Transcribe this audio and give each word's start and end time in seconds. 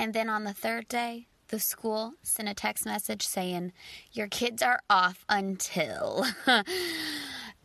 And 0.00 0.14
then 0.14 0.28
on 0.30 0.44
the 0.44 0.54
third 0.54 0.88
day, 0.88 1.26
the 1.48 1.58
school 1.58 2.14
sent 2.22 2.48
a 2.48 2.54
text 2.54 2.86
message 2.86 3.26
saying, 3.26 3.72
Your 4.12 4.28
kids 4.28 4.62
are 4.62 4.80
off 4.88 5.24
until. 5.28 6.24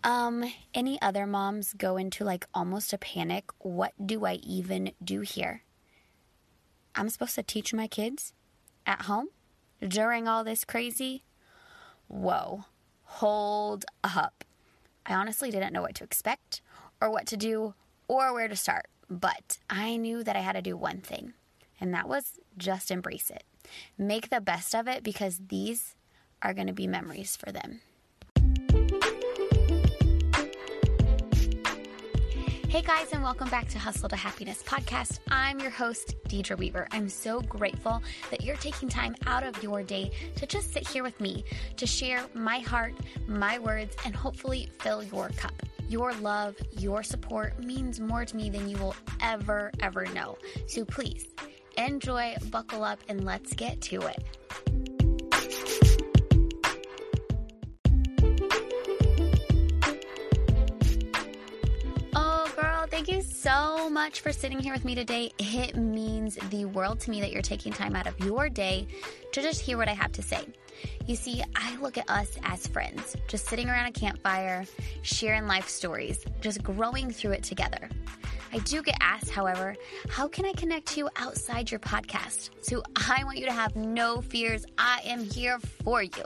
um, 0.03 0.43
any 0.73 1.01
other 1.01 1.25
moms 1.27 1.73
go 1.73 1.95
into 1.97 2.23
like 2.23 2.45
almost 2.53 2.91
a 2.91 2.97
panic. 2.97 3.45
What 3.59 3.93
do 4.03 4.25
I 4.25 4.33
even 4.43 4.91
do 5.03 5.21
here? 5.21 5.61
I'm 6.95 7.09
supposed 7.09 7.35
to 7.35 7.43
teach 7.43 7.73
my 7.73 7.87
kids 7.87 8.33
at 8.85 9.03
home 9.03 9.27
during 9.85 10.27
all 10.27 10.43
this 10.43 10.65
crazy? 10.65 11.23
Whoa, 12.07 12.65
hold 13.05 13.85
up. 14.03 14.43
I 15.05 15.13
honestly 15.13 15.51
didn't 15.51 15.73
know 15.73 15.81
what 15.81 15.95
to 15.95 16.03
expect 16.03 16.61
or 16.99 17.09
what 17.09 17.25
to 17.27 17.37
do 17.37 17.73
or 18.07 18.33
where 18.33 18.47
to 18.47 18.55
start, 18.55 18.87
but 19.09 19.59
I 19.69 19.97
knew 19.97 20.23
that 20.23 20.35
I 20.35 20.39
had 20.39 20.53
to 20.53 20.61
do 20.61 20.75
one 20.75 21.01
thing 21.01 21.33
and 21.79 21.93
that 21.93 22.07
was 22.07 22.39
just 22.57 22.91
embrace 22.91 23.29
it. 23.29 23.43
Make 23.97 24.29
the 24.29 24.41
best 24.41 24.73
of 24.75 24.87
it 24.87 25.03
because 25.03 25.39
these 25.49 25.95
are 26.41 26.53
going 26.53 26.67
to 26.67 26.73
be 26.73 26.87
memories 26.87 27.35
for 27.35 27.51
them. 27.51 27.81
Hey 32.75 32.81
guys, 32.81 33.13
and 33.13 33.23
welcome 33.23 33.47
back 33.47 33.69
to 33.69 33.79
Hustle 33.79 34.09
to 34.09 34.17
Happiness 34.17 34.61
podcast. 34.61 35.19
I'm 35.31 35.61
your 35.61 35.69
host, 35.69 36.13
Deidre 36.27 36.57
Weaver. 36.57 36.89
I'm 36.91 37.07
so 37.07 37.39
grateful 37.39 38.03
that 38.29 38.41
you're 38.41 38.57
taking 38.57 38.89
time 38.89 39.15
out 39.27 39.45
of 39.45 39.63
your 39.63 39.81
day 39.81 40.11
to 40.35 40.45
just 40.45 40.73
sit 40.73 40.85
here 40.85 41.01
with 41.01 41.17
me 41.21 41.45
to 41.77 41.87
share 41.87 42.25
my 42.33 42.59
heart, 42.59 42.93
my 43.27 43.59
words, 43.59 43.95
and 44.03 44.13
hopefully 44.13 44.69
fill 44.79 45.01
your 45.03 45.29
cup. 45.37 45.53
Your 45.87 46.13
love, 46.15 46.57
your 46.77 47.01
support 47.01 47.57
means 47.63 48.01
more 48.01 48.25
to 48.25 48.35
me 48.35 48.49
than 48.49 48.67
you 48.67 48.75
will 48.75 48.95
ever, 49.21 49.71
ever 49.79 50.05
know. 50.07 50.37
So 50.67 50.83
please, 50.83 51.27
Enjoy, 51.77 52.35
buckle 52.51 52.83
up, 52.83 52.99
and 53.09 53.25
let's 53.25 53.53
get 53.53 53.81
to 53.81 54.01
it. 54.01 54.23
So 63.45 63.91
much 63.91 64.21
for 64.21 64.33
sitting 64.33 64.59
here 64.59 64.73
with 64.73 64.83
me 64.83 64.95
today. 64.95 65.31
It 65.37 65.75
means 65.75 66.35
the 66.49 66.65
world 66.65 66.99
to 67.01 67.11
me 67.11 67.21
that 67.21 67.31
you're 67.31 67.43
taking 67.43 67.71
time 67.71 67.95
out 67.95 68.07
of 68.07 68.19
your 68.19 68.49
day 68.49 68.87
to 69.33 69.39
just 69.39 69.61
hear 69.61 69.77
what 69.77 69.87
I 69.87 69.93
have 69.93 70.11
to 70.13 70.23
say. 70.23 70.47
You 71.05 71.15
see, 71.15 71.43
I 71.55 71.75
look 71.75 71.99
at 71.99 72.09
us 72.09 72.39
as 72.41 72.65
friends, 72.65 73.15
just 73.27 73.45
sitting 73.45 73.69
around 73.69 73.85
a 73.85 73.91
campfire, 73.91 74.65
sharing 75.03 75.45
life 75.45 75.69
stories, 75.69 76.25
just 76.41 76.63
growing 76.63 77.11
through 77.11 77.33
it 77.33 77.43
together. 77.43 77.87
I 78.51 78.57
do 78.59 78.81
get 78.81 78.97
asked, 78.99 79.29
however, 79.29 79.75
how 80.09 80.27
can 80.27 80.45
I 80.45 80.53
connect 80.53 80.87
to 80.87 81.01
you 81.01 81.09
outside 81.15 81.69
your 81.69 81.81
podcast? 81.81 82.49
So 82.61 82.81
I 82.95 83.23
want 83.25 83.37
you 83.37 83.45
to 83.45 83.53
have 83.53 83.75
no 83.75 84.21
fears. 84.21 84.65
I 84.79 85.01
am 85.05 85.23
here 85.23 85.59
for 85.83 86.01
you. 86.01 86.23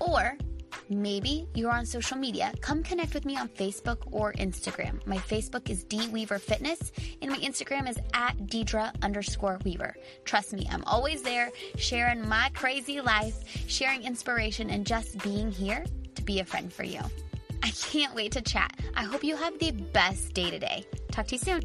Or 0.00 0.38
Maybe 0.88 1.46
you're 1.54 1.70
on 1.70 1.86
social 1.86 2.16
media. 2.16 2.52
Come 2.60 2.82
connect 2.82 3.14
with 3.14 3.24
me 3.24 3.36
on 3.36 3.48
Facebook 3.48 3.98
or 4.10 4.32
Instagram. 4.34 5.04
My 5.06 5.18
Facebook 5.18 5.70
is 5.70 5.84
D 5.84 6.08
Weaver 6.08 6.38
Fitness 6.38 6.92
and 7.22 7.30
my 7.30 7.38
Instagram 7.38 7.88
is 7.88 7.98
at 8.14 8.36
Deidre 8.46 8.92
underscore 9.02 9.58
Weaver. 9.64 9.96
Trust 10.24 10.52
me, 10.52 10.66
I'm 10.70 10.84
always 10.84 11.22
there 11.22 11.50
sharing 11.76 12.26
my 12.28 12.50
crazy 12.54 13.00
life, 13.00 13.36
sharing 13.68 14.02
inspiration, 14.04 14.70
and 14.70 14.86
just 14.86 15.18
being 15.22 15.50
here 15.50 15.84
to 16.14 16.22
be 16.22 16.40
a 16.40 16.44
friend 16.44 16.72
for 16.72 16.84
you. 16.84 17.00
I 17.62 17.70
can't 17.70 18.14
wait 18.14 18.32
to 18.32 18.42
chat. 18.42 18.78
I 18.94 19.04
hope 19.04 19.24
you 19.24 19.36
have 19.36 19.58
the 19.58 19.72
best 19.72 20.34
day 20.34 20.50
today. 20.50 20.86
Talk 21.10 21.26
to 21.28 21.34
you 21.34 21.38
soon. 21.38 21.62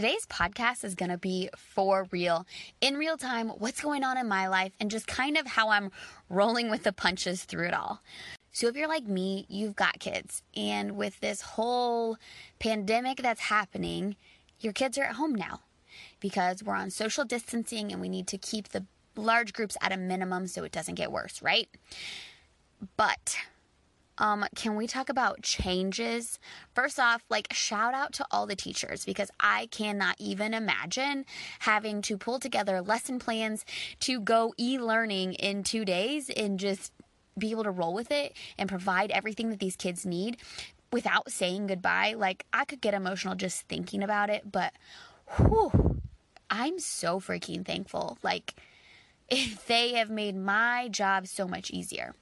Today's 0.00 0.24
podcast 0.24 0.82
is 0.82 0.94
going 0.94 1.10
to 1.10 1.18
be 1.18 1.50
for 1.58 2.08
real, 2.10 2.46
in 2.80 2.96
real 2.96 3.18
time, 3.18 3.50
what's 3.50 3.82
going 3.82 4.02
on 4.02 4.16
in 4.16 4.26
my 4.26 4.48
life, 4.48 4.72
and 4.80 4.90
just 4.90 5.06
kind 5.06 5.36
of 5.36 5.46
how 5.46 5.68
I'm 5.68 5.90
rolling 6.30 6.70
with 6.70 6.84
the 6.84 6.92
punches 6.94 7.44
through 7.44 7.66
it 7.66 7.74
all. 7.74 8.00
So, 8.50 8.66
if 8.66 8.76
you're 8.76 8.88
like 8.88 9.04
me, 9.04 9.44
you've 9.50 9.76
got 9.76 9.98
kids, 9.98 10.42
and 10.56 10.96
with 10.96 11.20
this 11.20 11.42
whole 11.42 12.16
pandemic 12.58 13.18
that's 13.18 13.42
happening, 13.42 14.16
your 14.58 14.72
kids 14.72 14.96
are 14.96 15.04
at 15.04 15.16
home 15.16 15.34
now 15.34 15.60
because 16.18 16.62
we're 16.62 16.76
on 16.76 16.88
social 16.88 17.26
distancing 17.26 17.92
and 17.92 18.00
we 18.00 18.08
need 18.08 18.26
to 18.28 18.38
keep 18.38 18.70
the 18.70 18.86
large 19.16 19.52
groups 19.52 19.76
at 19.82 19.92
a 19.92 19.98
minimum 19.98 20.46
so 20.46 20.64
it 20.64 20.72
doesn't 20.72 20.94
get 20.94 21.12
worse, 21.12 21.42
right? 21.42 21.68
But 22.96 23.36
um, 24.20 24.44
can 24.54 24.76
we 24.76 24.86
talk 24.86 25.08
about 25.08 25.42
changes? 25.42 26.38
First 26.74 27.00
off, 27.00 27.24
like 27.28 27.48
shout 27.52 27.94
out 27.94 28.12
to 28.14 28.26
all 28.30 28.46
the 28.46 28.54
teachers 28.54 29.04
because 29.04 29.30
I 29.40 29.66
cannot 29.72 30.16
even 30.18 30.54
imagine 30.54 31.24
having 31.60 32.02
to 32.02 32.16
pull 32.16 32.38
together 32.38 32.80
lesson 32.82 33.18
plans 33.18 33.64
to 34.00 34.20
go 34.20 34.52
e 34.58 34.78
learning 34.78 35.32
in 35.34 35.64
two 35.64 35.84
days 35.84 36.30
and 36.30 36.60
just 36.60 36.92
be 37.38 37.50
able 37.50 37.64
to 37.64 37.70
roll 37.70 37.94
with 37.94 38.10
it 38.10 38.36
and 38.58 38.68
provide 38.68 39.10
everything 39.10 39.48
that 39.48 39.58
these 39.58 39.76
kids 39.76 40.04
need 40.04 40.36
without 40.92 41.30
saying 41.30 41.68
goodbye. 41.68 42.14
Like, 42.16 42.44
I 42.52 42.66
could 42.66 42.80
get 42.80 42.92
emotional 42.92 43.34
just 43.34 43.62
thinking 43.68 44.02
about 44.02 44.28
it, 44.28 44.52
but 44.52 44.74
whew, 45.36 46.00
I'm 46.50 46.78
so 46.78 47.20
freaking 47.20 47.64
thankful. 47.64 48.18
Like, 48.22 48.54
they 49.66 49.94
have 49.94 50.10
made 50.10 50.36
my 50.36 50.88
job 50.88 51.26
so 51.26 51.48
much 51.48 51.70
easier. 51.70 52.14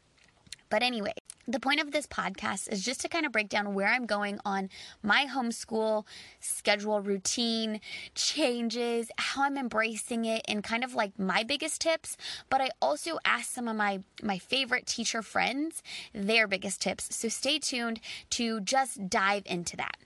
But 0.71 0.83
anyway, 0.83 1.15
the 1.49 1.59
point 1.59 1.81
of 1.81 1.93
this 1.93 2.07
podcast 2.07 2.71
is 2.71 2.85
just 2.85 3.01
to 3.01 3.09
kind 3.09 3.25
of 3.25 3.33
break 3.33 3.49
down 3.49 3.73
where 3.73 3.89
I'm 3.89 4.05
going 4.05 4.39
on 4.45 4.69
my 5.03 5.27
homeschool 5.27 6.05
schedule 6.41 7.01
routine 7.01 7.81
changes, 8.15 9.11
how 9.17 9.45
I'm 9.45 9.57
embracing 9.57 10.27
it, 10.27 10.43
and 10.47 10.63
kind 10.63 10.85
of 10.85 10.95
like 10.95 11.19
my 11.19 11.43
biggest 11.43 11.81
tips. 11.81 12.19
But 12.51 12.61
I 12.61 12.69
also 12.83 13.19
asked 13.25 13.55
some 13.55 13.67
of 13.67 13.77
my 13.77 14.01
my 14.23 14.39
favorite 14.39 14.87
teacher 14.87 15.23
friends 15.23 15.83
their 16.13 16.47
biggest 16.47 16.83
tips. 16.83 17.17
So 17.17 17.29
stay 17.29 17.59
tuned 17.59 18.01
to 18.31 18.61
just 18.61 19.09
dive 19.09 19.45
into 19.47 19.77
that. 19.79 19.97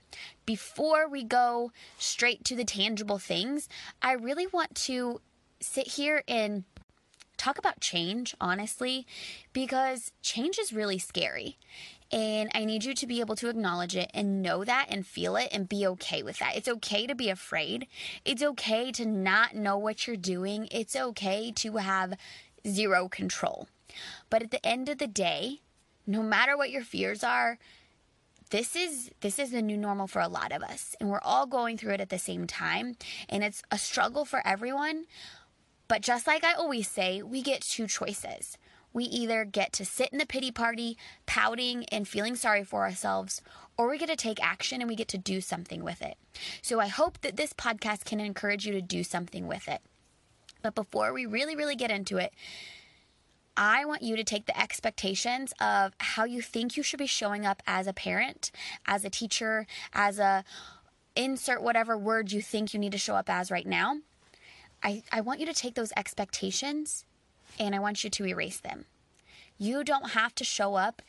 Before 0.45 1.09
we 1.09 1.23
go 1.25 1.71
straight 1.97 2.45
to 2.45 2.55
the 2.55 2.63
tangible 2.63 3.17
things, 3.17 3.67
I 4.01 4.13
really 4.13 4.47
want 4.47 4.75
to 4.75 5.19
sit 5.59 5.87
here 5.87 6.23
and 6.27 6.63
talk 7.43 7.57
about 7.57 7.79
change, 7.81 8.35
honestly, 8.39 9.05
because 9.51 10.11
change 10.21 10.57
is 10.57 10.71
really 10.71 10.97
scary. 10.97 11.57
And 12.11 12.49
I 12.53 12.63
need 12.63 12.83
you 12.85 12.93
to 12.93 13.07
be 13.07 13.19
able 13.19 13.35
to 13.37 13.49
acknowledge 13.49 13.95
it 13.95 14.11
and 14.13 14.41
know 14.41 14.63
that 14.63 14.85
and 14.89 15.05
feel 15.05 15.35
it 15.35 15.49
and 15.51 15.67
be 15.67 15.85
okay 15.87 16.21
with 16.21 16.37
that. 16.39 16.55
It's 16.55 16.67
okay 16.67 17.07
to 17.07 17.15
be 17.15 17.29
afraid. 17.29 17.87
It's 18.23 18.43
okay 18.43 18.91
to 18.93 19.05
not 19.05 19.55
know 19.55 19.77
what 19.77 20.05
you're 20.05 20.15
doing. 20.15 20.67
It's 20.71 20.95
okay 20.95 21.51
to 21.55 21.77
have 21.77 22.13
zero 22.67 23.09
control. 23.09 23.67
But 24.29 24.43
at 24.43 24.51
the 24.51 24.65
end 24.65 24.89
of 24.89 24.99
the 24.99 25.07
day, 25.07 25.61
no 26.05 26.21
matter 26.21 26.55
what 26.55 26.69
your 26.69 26.83
fears 26.83 27.23
are, 27.23 27.57
this 28.51 28.75
is 28.75 29.09
this 29.21 29.39
is 29.39 29.49
the 29.49 29.63
new 29.63 29.75
normal 29.75 30.05
for 30.05 30.21
a 30.21 30.27
lot 30.27 30.51
of 30.51 30.61
us 30.61 30.95
and 30.99 31.09
we're 31.09 31.19
all 31.21 31.47
going 31.47 31.75
through 31.75 31.93
it 31.93 32.01
at 32.01 32.09
the 32.09 32.19
same 32.19 32.45
time 32.45 32.95
and 33.27 33.43
it's 33.43 33.63
a 33.71 33.79
struggle 33.79 34.25
for 34.25 34.45
everyone 34.45 35.05
but 35.87 36.01
just 36.01 36.27
like 36.27 36.43
I 36.43 36.53
always 36.53 36.87
say, 36.87 37.21
we 37.21 37.41
get 37.41 37.61
two 37.61 37.87
choices. 37.87 38.57
We 38.93 39.05
either 39.05 39.43
get 39.43 39.73
to 39.73 39.85
sit 39.85 40.09
in 40.09 40.19
the 40.19 40.25
pity 40.25 40.51
party, 40.51 40.97
pouting 41.25 41.85
and 41.85 42.07
feeling 42.07 42.35
sorry 42.35 42.63
for 42.63 42.83
ourselves, 42.83 43.41
or 43.77 43.89
we 43.89 43.97
get 43.97 44.09
to 44.09 44.15
take 44.15 44.43
action 44.43 44.81
and 44.81 44.89
we 44.89 44.95
get 44.95 45.07
to 45.09 45.17
do 45.17 45.41
something 45.41 45.83
with 45.83 46.01
it. 46.01 46.15
So 46.61 46.79
I 46.79 46.87
hope 46.87 47.21
that 47.21 47.35
this 47.35 47.53
podcast 47.53 48.05
can 48.05 48.19
encourage 48.19 48.65
you 48.65 48.73
to 48.73 48.81
do 48.81 49.03
something 49.03 49.47
with 49.47 49.67
it. 49.67 49.81
But 50.61 50.75
before 50.75 51.11
we 51.11 51.25
really, 51.25 51.55
really 51.55 51.75
get 51.75 51.91
into 51.91 52.17
it, 52.17 52.33
I 53.57 53.85
want 53.85 54.01
you 54.01 54.15
to 54.15 54.23
take 54.23 54.45
the 54.45 54.59
expectations 54.59 55.53
of 55.59 55.93
how 55.99 56.23
you 56.23 56.41
think 56.41 56.77
you 56.77 56.83
should 56.83 56.99
be 56.99 57.07
showing 57.07 57.45
up 57.45 57.61
as 57.67 57.87
a 57.87 57.93
parent, 57.93 58.51
as 58.85 59.03
a 59.03 59.09
teacher, 59.09 59.67
as 59.93 60.19
a 60.19 60.43
insert 61.15 61.61
whatever 61.61 61.97
word 61.97 62.31
you 62.31 62.41
think 62.41 62.73
you 62.73 62.79
need 62.79 62.91
to 62.91 62.97
show 62.97 63.15
up 63.15 63.29
as 63.29 63.51
right 63.51 63.67
now 63.67 63.97
I, 64.83 65.03
I 65.11 65.21
want 65.21 65.39
you 65.39 65.45
to 65.45 65.53
take 65.53 65.75
those 65.75 65.93
expectations 65.95 67.05
and 67.59 67.73
I 67.73 67.79
want 67.79 68.03
you 68.03 68.09
to 68.09 68.25
erase 68.25 68.59
them. 68.59 68.85
You 69.57 69.83
don't 69.83 70.11
have 70.11 70.35
to 70.35 70.43
show 70.43 70.75
up 70.75 71.01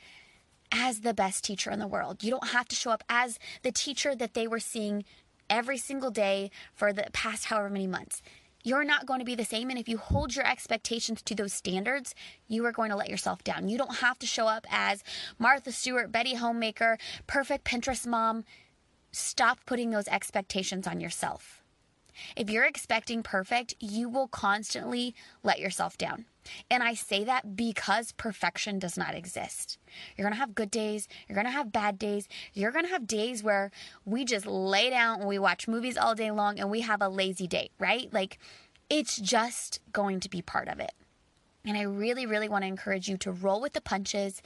as 0.70 1.00
the 1.00 1.14
best 1.14 1.44
teacher 1.44 1.70
in 1.70 1.78
the 1.78 1.86
world. 1.86 2.22
You 2.22 2.30
don't 2.30 2.48
have 2.48 2.68
to 2.68 2.76
show 2.76 2.90
up 2.90 3.04
as 3.08 3.38
the 3.62 3.72
teacher 3.72 4.14
that 4.14 4.34
they 4.34 4.46
were 4.46 4.60
seeing 4.60 5.04
every 5.50 5.78
single 5.78 6.10
day 6.10 6.50
for 6.74 6.92
the 6.92 7.06
past 7.12 7.46
however 7.46 7.70
many 7.70 7.86
months. 7.86 8.22
You're 8.62 8.84
not 8.84 9.06
going 9.06 9.18
to 9.18 9.26
be 9.26 9.34
the 9.34 9.44
same. 9.44 9.68
And 9.68 9.78
if 9.78 9.88
you 9.88 9.98
hold 9.98 10.34
your 10.34 10.46
expectations 10.46 11.20
to 11.22 11.34
those 11.34 11.52
standards, 11.52 12.14
you 12.48 12.64
are 12.64 12.72
going 12.72 12.90
to 12.90 12.96
let 12.96 13.10
yourself 13.10 13.44
down. 13.44 13.68
You 13.68 13.76
don't 13.76 13.96
have 13.96 14.18
to 14.20 14.26
show 14.26 14.46
up 14.46 14.66
as 14.70 15.04
Martha 15.38 15.70
Stewart, 15.70 16.10
Betty 16.10 16.34
Homemaker, 16.34 16.98
perfect 17.26 17.64
Pinterest 17.64 18.06
mom. 18.06 18.44
Stop 19.12 19.58
putting 19.66 19.90
those 19.90 20.08
expectations 20.08 20.86
on 20.86 20.98
yourself. 20.98 21.63
If 22.36 22.50
you're 22.50 22.64
expecting 22.64 23.22
perfect, 23.22 23.74
you 23.80 24.08
will 24.08 24.28
constantly 24.28 25.14
let 25.42 25.58
yourself 25.58 25.96
down. 25.98 26.26
And 26.70 26.82
I 26.82 26.94
say 26.94 27.24
that 27.24 27.56
because 27.56 28.12
perfection 28.12 28.78
does 28.78 28.98
not 28.98 29.14
exist. 29.14 29.78
You're 30.16 30.24
going 30.24 30.34
to 30.34 30.40
have 30.40 30.54
good 30.54 30.70
days, 30.70 31.08
you're 31.28 31.34
going 31.34 31.46
to 31.46 31.52
have 31.52 31.72
bad 31.72 31.98
days, 31.98 32.28
you're 32.52 32.72
going 32.72 32.84
to 32.84 32.90
have 32.90 33.06
days 33.06 33.42
where 33.42 33.70
we 34.04 34.24
just 34.24 34.46
lay 34.46 34.90
down 34.90 35.20
and 35.20 35.28
we 35.28 35.38
watch 35.38 35.68
movies 35.68 35.96
all 35.96 36.14
day 36.14 36.30
long 36.30 36.58
and 36.60 36.70
we 36.70 36.82
have 36.82 37.00
a 37.00 37.08
lazy 37.08 37.46
day, 37.46 37.70
right? 37.78 38.12
Like 38.12 38.38
it's 38.90 39.16
just 39.16 39.80
going 39.92 40.20
to 40.20 40.28
be 40.28 40.42
part 40.42 40.68
of 40.68 40.80
it. 40.80 40.92
And 41.66 41.78
I 41.78 41.82
really, 41.82 42.26
really 42.26 42.48
want 42.48 42.62
to 42.62 42.68
encourage 42.68 43.08
you 43.08 43.16
to 43.18 43.32
roll 43.32 43.60
with 43.60 43.72
the 43.72 43.80
punches 43.80 44.42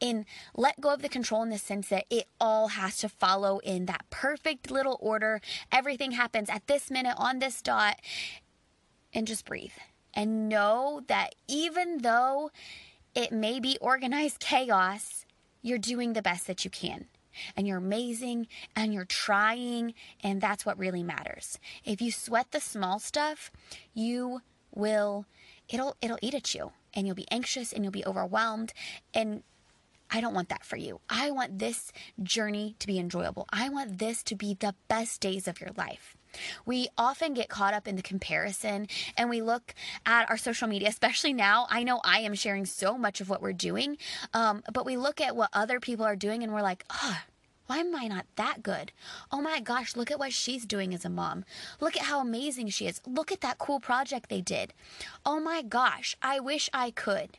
and 0.00 0.24
let 0.54 0.80
go 0.80 0.92
of 0.92 1.02
the 1.02 1.08
control 1.08 1.42
in 1.42 1.50
the 1.50 1.58
sense 1.58 1.88
that 1.88 2.06
it 2.10 2.26
all 2.40 2.68
has 2.68 2.96
to 2.98 3.08
follow 3.08 3.58
in 3.58 3.86
that 3.86 4.04
perfect 4.10 4.70
little 4.70 4.98
order. 5.00 5.40
Everything 5.70 6.12
happens 6.12 6.50
at 6.50 6.66
this 6.66 6.90
minute 6.90 7.14
on 7.16 7.38
this 7.38 7.62
dot. 7.62 8.00
And 9.14 9.26
just 9.26 9.46
breathe. 9.46 9.72
And 10.12 10.48
know 10.48 11.02
that 11.06 11.34
even 11.46 11.98
though 11.98 12.50
it 13.14 13.32
may 13.32 13.60
be 13.60 13.78
organized 13.80 14.40
chaos, 14.40 15.24
you're 15.62 15.78
doing 15.78 16.12
the 16.12 16.22
best 16.22 16.46
that 16.48 16.64
you 16.64 16.70
can. 16.70 17.06
And 17.56 17.66
you're 17.66 17.78
amazing 17.78 18.48
and 18.74 18.92
you're 18.92 19.04
trying. 19.04 19.94
And 20.22 20.40
that's 20.40 20.66
what 20.66 20.78
really 20.78 21.02
matters. 21.02 21.58
If 21.84 22.02
you 22.02 22.10
sweat 22.10 22.50
the 22.50 22.60
small 22.60 22.98
stuff, 22.98 23.50
you 23.94 24.42
will 24.74 25.26
it'll 25.68 25.96
it'll 26.00 26.18
eat 26.22 26.34
at 26.34 26.54
you 26.54 26.72
and 26.94 27.06
you'll 27.06 27.16
be 27.16 27.30
anxious 27.30 27.72
and 27.72 27.84
you'll 27.84 27.92
be 27.92 28.06
overwhelmed 28.06 28.72
and 29.14 29.42
I 30.10 30.20
don't 30.20 30.34
want 30.34 30.50
that 30.50 30.64
for 30.64 30.76
you. 30.76 31.00
I 31.10 31.30
want 31.32 31.58
this 31.58 31.92
journey 32.22 32.76
to 32.78 32.86
be 32.86 32.98
enjoyable. 32.98 33.46
I 33.52 33.68
want 33.68 33.98
this 33.98 34.22
to 34.24 34.36
be 34.36 34.54
the 34.54 34.74
best 34.88 35.20
days 35.20 35.48
of 35.48 35.60
your 35.60 35.70
life. 35.76 36.16
We 36.64 36.88
often 36.96 37.34
get 37.34 37.48
caught 37.48 37.74
up 37.74 37.88
in 37.88 37.96
the 37.96 38.02
comparison 38.02 38.88
and 39.16 39.30
we 39.30 39.42
look 39.42 39.74
at 40.04 40.28
our 40.30 40.36
social 40.36 40.68
media, 40.68 40.88
especially 40.88 41.32
now. 41.32 41.66
I 41.70 41.82
know 41.82 42.00
I 42.04 42.20
am 42.20 42.34
sharing 42.34 42.66
so 42.66 42.96
much 42.96 43.20
of 43.20 43.28
what 43.28 43.42
we're 43.42 43.52
doing, 43.52 43.96
um, 44.32 44.62
but 44.72 44.86
we 44.86 44.96
look 44.96 45.20
at 45.20 45.34
what 45.34 45.50
other 45.52 45.80
people 45.80 46.04
are 46.04 46.16
doing 46.16 46.42
and 46.42 46.52
we're 46.52 46.62
like, 46.62 46.84
oh, 46.90 47.18
why 47.66 47.78
am 47.78 47.94
I 47.94 48.06
not 48.06 48.26
that 48.36 48.62
good? 48.62 48.92
Oh 49.32 49.40
my 49.40 49.60
gosh, 49.60 49.96
look 49.96 50.10
at 50.10 50.18
what 50.18 50.32
she's 50.32 50.64
doing 50.64 50.94
as 50.94 51.04
a 51.04 51.10
mom. 51.10 51.44
Look 51.80 51.96
at 51.96 52.04
how 52.04 52.20
amazing 52.20 52.68
she 52.68 52.86
is. 52.86 53.00
Look 53.06 53.32
at 53.32 53.40
that 53.40 53.58
cool 53.58 53.80
project 53.80 54.28
they 54.28 54.40
did. 54.40 54.72
Oh 55.24 55.40
my 55.40 55.62
gosh, 55.62 56.16
I 56.22 56.40
wish 56.40 56.70
I 56.72 56.90
could. 56.90 57.38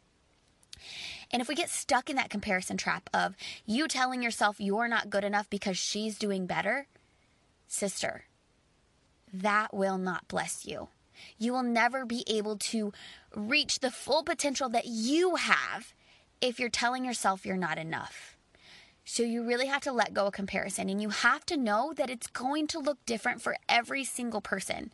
And 1.31 1.41
if 1.41 1.47
we 1.47 1.56
get 1.56 1.69
stuck 1.69 2.09
in 2.09 2.15
that 2.15 2.29
comparison 2.29 2.77
trap 2.77 3.09
of 3.13 3.35
you 3.65 3.88
telling 3.88 4.21
yourself 4.21 4.59
you're 4.59 4.88
not 4.88 5.09
good 5.09 5.24
enough 5.24 5.50
because 5.50 5.77
she's 5.77 6.18
doing 6.18 6.45
better, 6.45 6.88
sister, 7.68 8.25
that 9.33 9.74
will 9.74 9.97
not 9.97 10.27
bless 10.27 10.65
you. 10.65 10.89
You 11.38 11.53
will 11.53 11.63
never 11.63 12.06
be 12.06 12.24
able 12.27 12.57
to 12.57 12.94
reach 13.35 13.79
the 13.79 13.91
full 13.91 14.24
potential 14.24 14.69
that 14.69 14.85
you 14.85 15.35
have 15.35 15.94
if 16.41 16.59
you're 16.59 16.69
telling 16.69 17.03
yourself 17.03 17.45
you're 17.45 17.57
not 17.57 17.77
enough. 17.77 18.37
So 19.09 19.24
you 19.24 19.42
really 19.42 19.68
have 19.68 19.83
to 19.83 19.94
let 19.94 20.13
go 20.13 20.27
of 20.27 20.33
comparison 20.33 20.89
and 20.89 21.01
you 21.01 21.09
have 21.09 21.45
to 21.45 21.56
know 21.56 21.94
that 21.95 22.09
it's 22.09 22.27
going 22.27 22.68
to 22.68 22.80
look 22.80 23.04
different 23.06 23.42
for 23.42 23.56
every 23.69 24.04
single 24.04 24.42
person. 24.42 24.92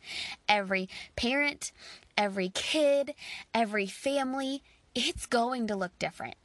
Every 0.48 0.88
parent, 1.16 1.72
every 2.16 2.48
kid, 2.48 3.14
every 3.52 3.86
family, 3.86 4.62
it's 4.94 5.26
going 5.26 5.66
to 5.66 5.74
look 5.74 5.98
different. 5.98 6.36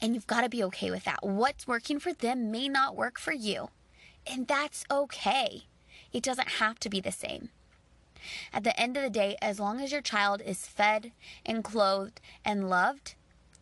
And 0.00 0.14
you've 0.14 0.26
got 0.26 0.40
to 0.40 0.48
be 0.48 0.64
okay 0.64 0.90
with 0.90 1.04
that. 1.04 1.18
What's 1.22 1.66
working 1.66 2.00
for 2.00 2.14
them 2.14 2.50
may 2.50 2.70
not 2.70 2.96
work 2.96 3.20
for 3.20 3.34
you. 3.34 3.68
And 4.26 4.48
that's 4.48 4.86
okay. 4.90 5.64
It 6.10 6.22
doesn't 6.22 6.52
have 6.52 6.78
to 6.80 6.88
be 6.88 7.00
the 7.00 7.12
same. 7.12 7.50
At 8.50 8.64
the 8.64 8.78
end 8.80 8.96
of 8.96 9.02
the 9.02 9.10
day, 9.10 9.36
as 9.42 9.60
long 9.60 9.78
as 9.78 9.92
your 9.92 10.00
child 10.00 10.40
is 10.40 10.66
fed 10.66 11.12
and 11.44 11.62
clothed 11.62 12.18
and 12.46 12.70
loved, 12.70 13.14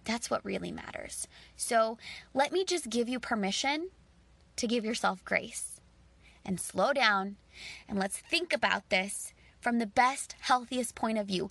that's 0.05 0.31
what 0.31 0.45
really 0.45 0.73
matters. 0.73 1.29
So 1.57 1.99
let 2.35 2.53
me 2.53 2.65
just 2.65 2.91
give 2.91 3.09
you 3.09 3.21
permission 3.21 3.91
to 4.57 4.67
give 4.67 4.85
yourself 4.85 5.25
grace 5.25 5.81
and 6.45 6.61
slow 6.61 6.93
down 6.93 7.37
and 7.89 7.99
let's 7.99 8.19
think 8.19 8.53
about 8.53 8.89
this 8.89 9.33
from 9.61 9.79
the 9.79 9.87
best, 9.87 10.35
healthiest 10.41 10.95
point 10.95 11.19
of 11.19 11.27
view, 11.27 11.51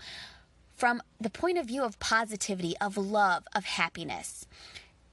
from 0.76 1.02
the 1.20 1.30
point 1.30 1.58
of 1.58 1.68
view 1.68 1.84
of 1.84 2.00
positivity, 2.00 2.76
of 2.82 2.98
love, 2.98 3.44
of 3.56 3.66
happiness. 3.66 4.46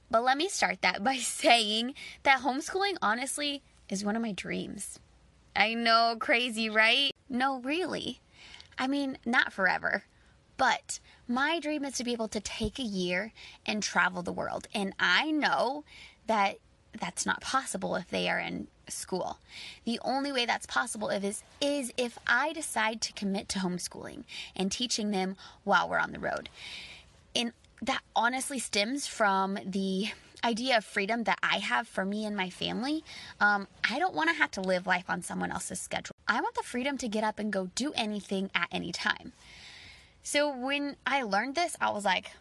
But 0.09 0.23
let 0.23 0.37
me 0.37 0.49
start 0.49 0.81
that 0.81 1.03
by 1.03 1.17
saying 1.17 1.93
that 2.23 2.41
homeschooling 2.41 2.97
honestly 3.01 3.61
is 3.89 4.03
one 4.03 4.15
of 4.15 4.21
my 4.21 4.31
dreams. 4.31 4.99
I 5.55 5.73
know, 5.73 6.15
crazy, 6.19 6.69
right? 6.69 7.11
No, 7.29 7.59
really. 7.61 8.19
I 8.77 8.87
mean, 8.87 9.17
not 9.25 9.51
forever. 9.51 10.03
But 10.57 10.99
my 11.27 11.59
dream 11.59 11.85
is 11.85 11.93
to 11.93 12.03
be 12.03 12.13
able 12.13 12.27
to 12.29 12.39
take 12.39 12.79
a 12.79 12.83
year 12.83 13.33
and 13.65 13.81
travel 13.81 14.23
the 14.23 14.31
world. 14.31 14.67
And 14.73 14.93
I 14.99 15.31
know 15.31 15.83
that 16.25 16.57
that's 16.99 17.25
not 17.25 17.41
possible 17.41 17.95
if 17.95 18.09
they 18.09 18.29
are 18.29 18.39
in 18.39 18.67
school. 18.87 19.39
The 19.85 19.99
only 20.03 20.31
way 20.31 20.45
that's 20.45 20.65
possible 20.65 21.09
is, 21.09 21.43
is 21.61 21.91
if 21.97 22.17
I 22.27 22.53
decide 22.53 23.01
to 23.01 23.13
commit 23.13 23.49
to 23.49 23.59
homeschooling 23.59 24.23
and 24.55 24.71
teaching 24.71 25.11
them 25.11 25.35
while 25.63 25.87
we're 25.89 25.99
on 25.99 26.11
the 26.11 26.19
road. 26.19 26.49
And 27.35 27.53
that 27.81 28.01
honestly 28.15 28.59
stems 28.59 29.05
from 29.05 29.59
the 29.65 30.09
idea 30.43 30.77
of 30.77 30.85
freedom 30.85 31.23
that 31.23 31.39
I 31.43 31.57
have 31.57 31.87
for 31.87 32.05
me 32.05 32.25
and 32.25 32.35
my 32.35 32.49
family. 32.49 33.03
Um, 33.39 33.67
I 33.89 33.99
don't 33.99 34.13
want 34.13 34.29
to 34.29 34.35
have 34.35 34.51
to 34.51 34.61
live 34.61 34.87
life 34.87 35.05
on 35.09 35.21
someone 35.21 35.51
else's 35.51 35.79
schedule. 35.79 36.15
I 36.27 36.41
want 36.41 36.55
the 36.55 36.63
freedom 36.63 36.97
to 36.99 37.07
get 37.07 37.23
up 37.23 37.39
and 37.39 37.51
go 37.51 37.69
do 37.75 37.91
anything 37.95 38.49
at 38.53 38.67
any 38.71 38.91
time. 38.91 39.33
So 40.29 40.51
when 40.51 40.97
I 41.05 41.21
learned 41.21 41.55
this, 41.55 41.77
I 41.79 41.89
was 41.91 42.03
like, 42.03 42.31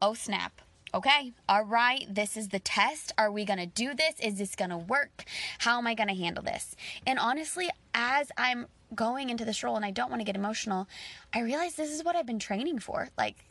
oh 0.00 0.14
snap. 0.14 0.62
Okay, 0.94 1.32
all 1.48 1.64
right, 1.64 2.06
this 2.08 2.36
is 2.36 2.50
the 2.50 2.60
test. 2.60 3.12
Are 3.18 3.32
we 3.32 3.44
gonna 3.44 3.66
do 3.66 3.94
this? 3.94 4.14
Is 4.20 4.38
this 4.38 4.54
gonna 4.54 4.78
work? 4.78 5.24
How 5.58 5.76
am 5.78 5.88
I 5.88 5.94
gonna 5.94 6.14
handle 6.14 6.44
this? 6.44 6.76
And 7.04 7.18
honestly, 7.18 7.68
as 7.94 8.30
I'm 8.38 8.68
going 8.94 9.28
into 9.28 9.44
this 9.44 9.64
role 9.64 9.74
and 9.74 9.84
I 9.84 9.90
don't 9.90 10.08
wanna 10.08 10.22
get 10.22 10.36
emotional, 10.36 10.86
I 11.34 11.40
realize 11.40 11.74
this 11.74 11.90
is 11.90 12.04
what 12.04 12.14
I've 12.14 12.26
been 12.26 12.38
training 12.38 12.78
for. 12.78 13.08
Like, 13.18 13.44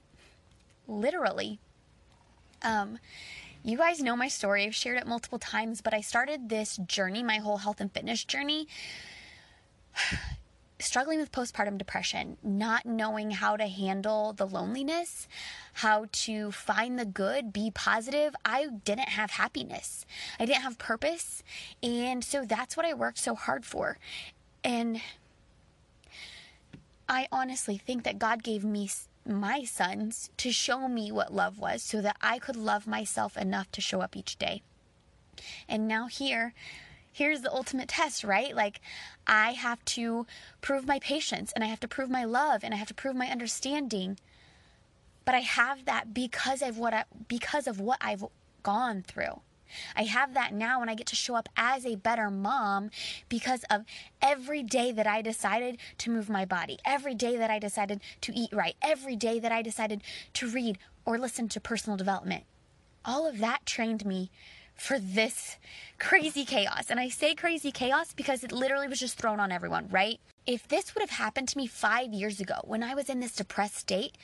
literally. 0.88 1.60
Um, 2.62 2.98
you 3.62 3.78
guys 3.78 4.00
know 4.00 4.16
my 4.16 4.30
story. 4.30 4.64
I've 4.64 4.74
shared 4.74 5.00
it 5.00 5.06
multiple 5.06 5.38
times, 5.38 5.82
but 5.82 5.94
I 5.94 6.00
started 6.00 6.48
this 6.48 6.78
journey, 6.78 7.24
my 7.24 7.40
whole 7.40 7.58
health 7.58 7.82
and 7.82 7.92
fitness 7.92 8.24
journey, 8.24 8.70
struggling 10.82 11.20
with 11.20 11.32
postpartum 11.32 11.78
depression, 11.78 12.38
not 12.44 12.86
knowing 12.86 13.32
how 13.32 13.56
to 13.58 13.68
handle 13.68 14.34
the 14.34 14.46
loneliness, 14.46 15.28
how 15.74 16.08
to 16.12 16.52
find 16.52 16.98
the 17.00 17.06
good, 17.06 17.54
be 17.54 17.72
positive. 17.72 18.36
I 18.44 18.68
didn't 18.84 19.10
have 19.10 19.32
happiness. 19.32 20.06
I 20.40 20.46
didn't 20.46 20.64
have 20.64 20.78
purpose. 20.78 21.44
And 21.82 22.24
so 22.24 22.46
that's 22.46 22.76
what 22.76 22.86
I 22.86 22.94
worked 22.94 23.20
so 23.20 23.36
hard 23.36 23.66
for. 23.66 23.98
And 24.64 25.02
I 27.08 27.28
honestly 27.32 27.78
think 27.78 28.04
that 28.04 28.20
God 28.20 28.44
gave 28.44 28.64
me 28.64 28.90
my 29.26 29.64
sons 29.64 30.30
to 30.38 30.52
show 30.52 30.88
me 30.88 31.12
what 31.12 31.34
love 31.34 31.60
was 31.60 31.84
so 31.84 32.02
that 32.02 32.18
I 32.22 32.40
could 32.40 32.56
love 32.56 32.88
myself 32.88 33.38
enough 33.38 33.72
to 33.74 33.82
show 33.82 34.02
up 34.02 34.16
each 34.16 34.38
day. 34.38 34.62
And 35.68 35.88
now 35.88 36.08
here, 36.08 36.54
here's 37.12 37.42
the 37.42 37.52
ultimate 37.52 37.90
test, 37.90 38.24
right? 38.24 38.56
Like, 38.56 38.82
I 39.28 39.52
have 39.52 39.84
to 39.86 40.26
prove 40.62 40.86
my 40.86 41.00
patience 41.00 41.52
and 41.54 41.64
I 41.64 41.68
have 41.68 41.80
to 41.82 41.88
prove 41.88 42.10
my 42.10 42.24
love 42.24 42.64
and 42.64 42.74
I 42.74 42.78
have 42.78 42.88
to 42.88 42.94
prove 42.94 43.16
my 43.16 43.28
understanding. 43.28 44.18
But 45.26 45.36
I 45.36 45.40
have 45.40 45.86
that 45.86 46.14
because 46.14 46.62
of 46.62 46.78
what 46.78 46.94
I, 46.94 47.06
because 47.28 47.68
of 47.68 47.80
what 47.80 48.00
I've 48.02 48.26
gone 48.64 49.04
through. 49.04 49.42
I 49.96 50.04
have 50.04 50.34
that 50.34 50.54
now 50.54 50.82
and 50.82 50.90
I 50.90 50.96
get 50.96 51.08
to 51.08 51.16
show 51.16 51.36
up 51.36 51.48
as 51.56 51.86
a 51.86 51.96
better 51.96 52.30
mom 52.30 52.90
because 53.30 53.64
of 53.70 53.84
every 54.22 54.64
day 54.64 54.92
that 54.92 55.08
I 55.08 55.22
decided 55.22 55.78
to 56.00 56.12
move 56.12 56.30
my 56.30 56.46
body, 56.46 56.78
every 56.86 57.16
day 57.16 57.38
that 57.38 57.50
I 57.50 57.60
decided 57.60 58.02
to 58.22 58.34
eat 58.34 58.52
right, 58.52 58.76
every 58.82 59.16
day 59.16 59.40
that 59.40 59.52
I 59.52 59.62
decided 59.62 60.02
to 60.34 60.50
read 60.50 60.78
or 61.06 61.18
listen 61.18 61.48
to 61.50 61.60
personal 61.60 61.98
development. 61.98 62.44
All 63.04 63.28
of 63.28 63.40
that 63.40 63.66
trained 63.66 64.06
me 64.06 64.30
for 64.82 64.98
this 64.98 65.58
crazy 66.00 66.44
chaos. 66.44 66.90
And 66.90 67.00
I 67.00 67.08
say 67.10 67.36
crazy 67.36 67.72
chaos 67.72 68.14
because 68.14 68.44
it 68.44 68.52
literally 68.52 68.88
was 68.88 69.00
just 69.00 69.16
thrown 69.16 69.40
on 69.40 69.52
everyone, 69.52 69.88
right? 69.92 70.20
If 70.48 70.68
this 70.68 70.96
would 70.96 71.02
have 71.02 71.12
happened 71.12 71.50
to 71.50 71.58
me 71.58 71.68
five 71.68 72.12
years 72.12 72.40
ago 72.40 72.62
when 72.64 72.82
I 72.82 72.96
was 72.96 73.08
in 73.08 73.20
this 73.20 73.36
depressed 73.36 73.76
state, 73.76 74.18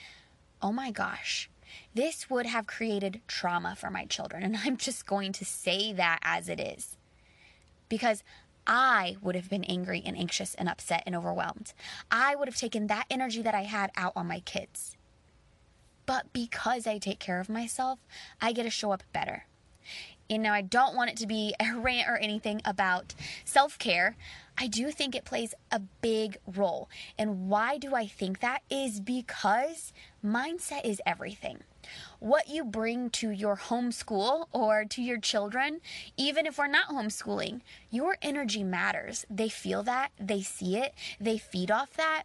oh 0.59 0.71
my 0.71 0.89
gosh, 0.89 1.47
this 1.93 2.27
would 2.27 2.47
have 2.47 2.65
created 2.65 3.21
trauma 3.27 3.75
for 3.75 3.91
my 3.91 4.05
children. 4.05 4.41
And 4.41 4.57
I'm 4.65 4.77
just 4.77 5.05
going 5.05 5.31
to 5.33 5.45
say 5.45 5.93
that 5.93 6.17
as 6.23 6.49
it 6.49 6.59
is. 6.59 6.97
Because 7.87 8.23
I 8.65 9.17
would 9.21 9.35
have 9.35 9.49
been 9.49 9.63
angry 9.63 10.01
and 10.03 10.17
anxious 10.17 10.55
and 10.55 10.67
upset 10.67 11.03
and 11.05 11.15
overwhelmed. 11.15 11.73
I 12.09 12.35
would 12.35 12.47
have 12.47 12.57
taken 12.57 12.87
that 12.87 13.05
energy 13.11 13.43
that 13.43 13.53
I 13.53 13.63
had 13.63 13.91
out 13.95 14.13
on 14.15 14.27
my 14.27 14.39
kids. 14.39 14.97
But 16.07 16.33
because 16.33 16.87
I 16.87 16.97
take 16.97 17.19
care 17.19 17.39
of 17.39 17.47
myself, 17.47 17.99
I 18.41 18.53
get 18.53 18.63
to 18.63 18.71
show 18.71 18.91
up 18.91 19.03
better. 19.13 19.45
And 20.29 20.43
now 20.43 20.53
I 20.53 20.61
don't 20.61 20.95
want 20.95 21.09
it 21.09 21.17
to 21.17 21.27
be 21.27 21.53
a 21.59 21.73
rant 21.77 22.09
or 22.09 22.17
anything 22.17 22.61
about 22.65 23.15
self 23.45 23.77
care. 23.79 24.15
I 24.59 24.67
do 24.67 24.91
think 24.91 25.15
it 25.15 25.23
plays 25.23 25.53
a 25.71 25.79
big 25.79 26.37
role. 26.47 26.89
And 27.17 27.47
why 27.47 27.77
do 27.77 27.93
I 27.93 28.07
think 28.07 28.39
that? 28.39 28.63
Is 28.69 28.99
because 28.99 29.93
mindset 30.25 30.83
is 30.83 30.99
everything. 31.05 31.59
What 32.19 32.49
you 32.49 32.65
bring 32.65 33.09
to 33.11 33.29
your 33.29 33.55
homeschool 33.55 34.47
or 34.51 34.83
to 34.85 35.01
your 35.01 35.19
children, 35.19 35.79
even 36.17 36.45
if 36.45 36.57
we're 36.57 36.67
not 36.67 36.89
homeschooling, 36.89 37.61
your 37.91 38.17
energy 38.21 38.63
matters. 38.63 39.25
They 39.29 39.47
feel 39.47 39.83
that, 39.83 40.09
they 40.19 40.41
see 40.41 40.77
it, 40.77 40.93
they 41.19 41.37
feed 41.37 41.71
off 41.71 41.93
that. 41.93 42.23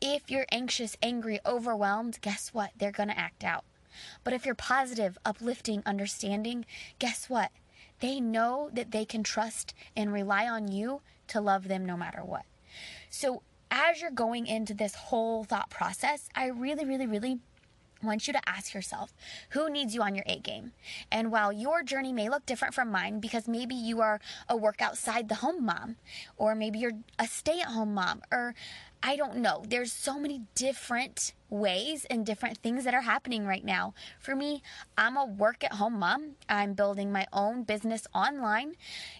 If 0.00 0.30
you're 0.30 0.46
anxious, 0.50 0.96
angry, 1.00 1.40
overwhelmed, 1.46 2.18
guess 2.20 2.50
what? 2.52 2.72
They're 2.76 2.92
going 2.92 3.08
to 3.08 3.18
act 3.18 3.44
out. 3.44 3.64
But 4.22 4.32
if 4.32 4.44
you're 4.44 4.54
positive, 4.54 5.18
uplifting, 5.24 5.82
understanding, 5.86 6.64
guess 6.98 7.28
what? 7.28 7.50
They 8.00 8.20
know 8.20 8.70
that 8.72 8.90
they 8.90 9.04
can 9.04 9.22
trust 9.22 9.74
and 9.96 10.12
rely 10.12 10.48
on 10.48 10.68
you 10.68 11.00
to 11.28 11.40
love 11.40 11.68
them 11.68 11.86
no 11.86 11.96
matter 11.96 12.22
what. 12.22 12.44
So, 13.08 13.42
as 13.70 14.00
you're 14.00 14.10
going 14.10 14.46
into 14.46 14.74
this 14.74 14.94
whole 14.94 15.44
thought 15.44 15.70
process, 15.70 16.28
I 16.34 16.46
really, 16.46 16.84
really, 16.84 17.06
really 17.06 17.40
want 18.04 18.26
you 18.26 18.32
to 18.32 18.48
ask 18.48 18.74
yourself 18.74 19.14
who 19.50 19.70
needs 19.70 19.94
you 19.94 20.02
on 20.02 20.14
your 20.14 20.24
A 20.26 20.38
game? 20.38 20.72
And 21.10 21.32
while 21.32 21.52
your 21.52 21.82
journey 21.82 22.12
may 22.12 22.28
look 22.28 22.46
different 22.46 22.74
from 22.74 22.90
mine 22.90 23.20
because 23.20 23.48
maybe 23.48 23.74
you 23.74 24.00
are 24.00 24.20
a 24.48 24.56
work 24.56 24.80
outside 24.80 25.28
the 25.28 25.36
home 25.36 25.64
mom, 25.64 25.96
or 26.36 26.54
maybe 26.54 26.78
you're 26.78 26.92
a 27.18 27.26
stay 27.26 27.60
at 27.60 27.68
home 27.68 27.94
mom, 27.94 28.22
or 28.30 28.54
I 29.06 29.16
don't 29.16 29.36
know. 29.36 29.62
There's 29.68 29.92
so 29.92 30.18
many 30.18 30.44
different 30.54 31.34
ways 31.50 32.06
and 32.08 32.24
different 32.24 32.56
things 32.56 32.84
that 32.84 32.94
are 32.94 33.02
happening 33.02 33.46
right 33.46 33.62
now. 33.62 33.92
For 34.18 34.34
me, 34.34 34.62
I'm 34.96 35.18
a 35.18 35.26
work 35.26 35.62
at 35.62 35.74
home 35.74 35.98
mom. 35.98 36.36
I'm 36.48 36.72
building 36.72 37.12
my 37.12 37.26
own 37.30 37.64
business 37.64 38.06
online 38.14 38.76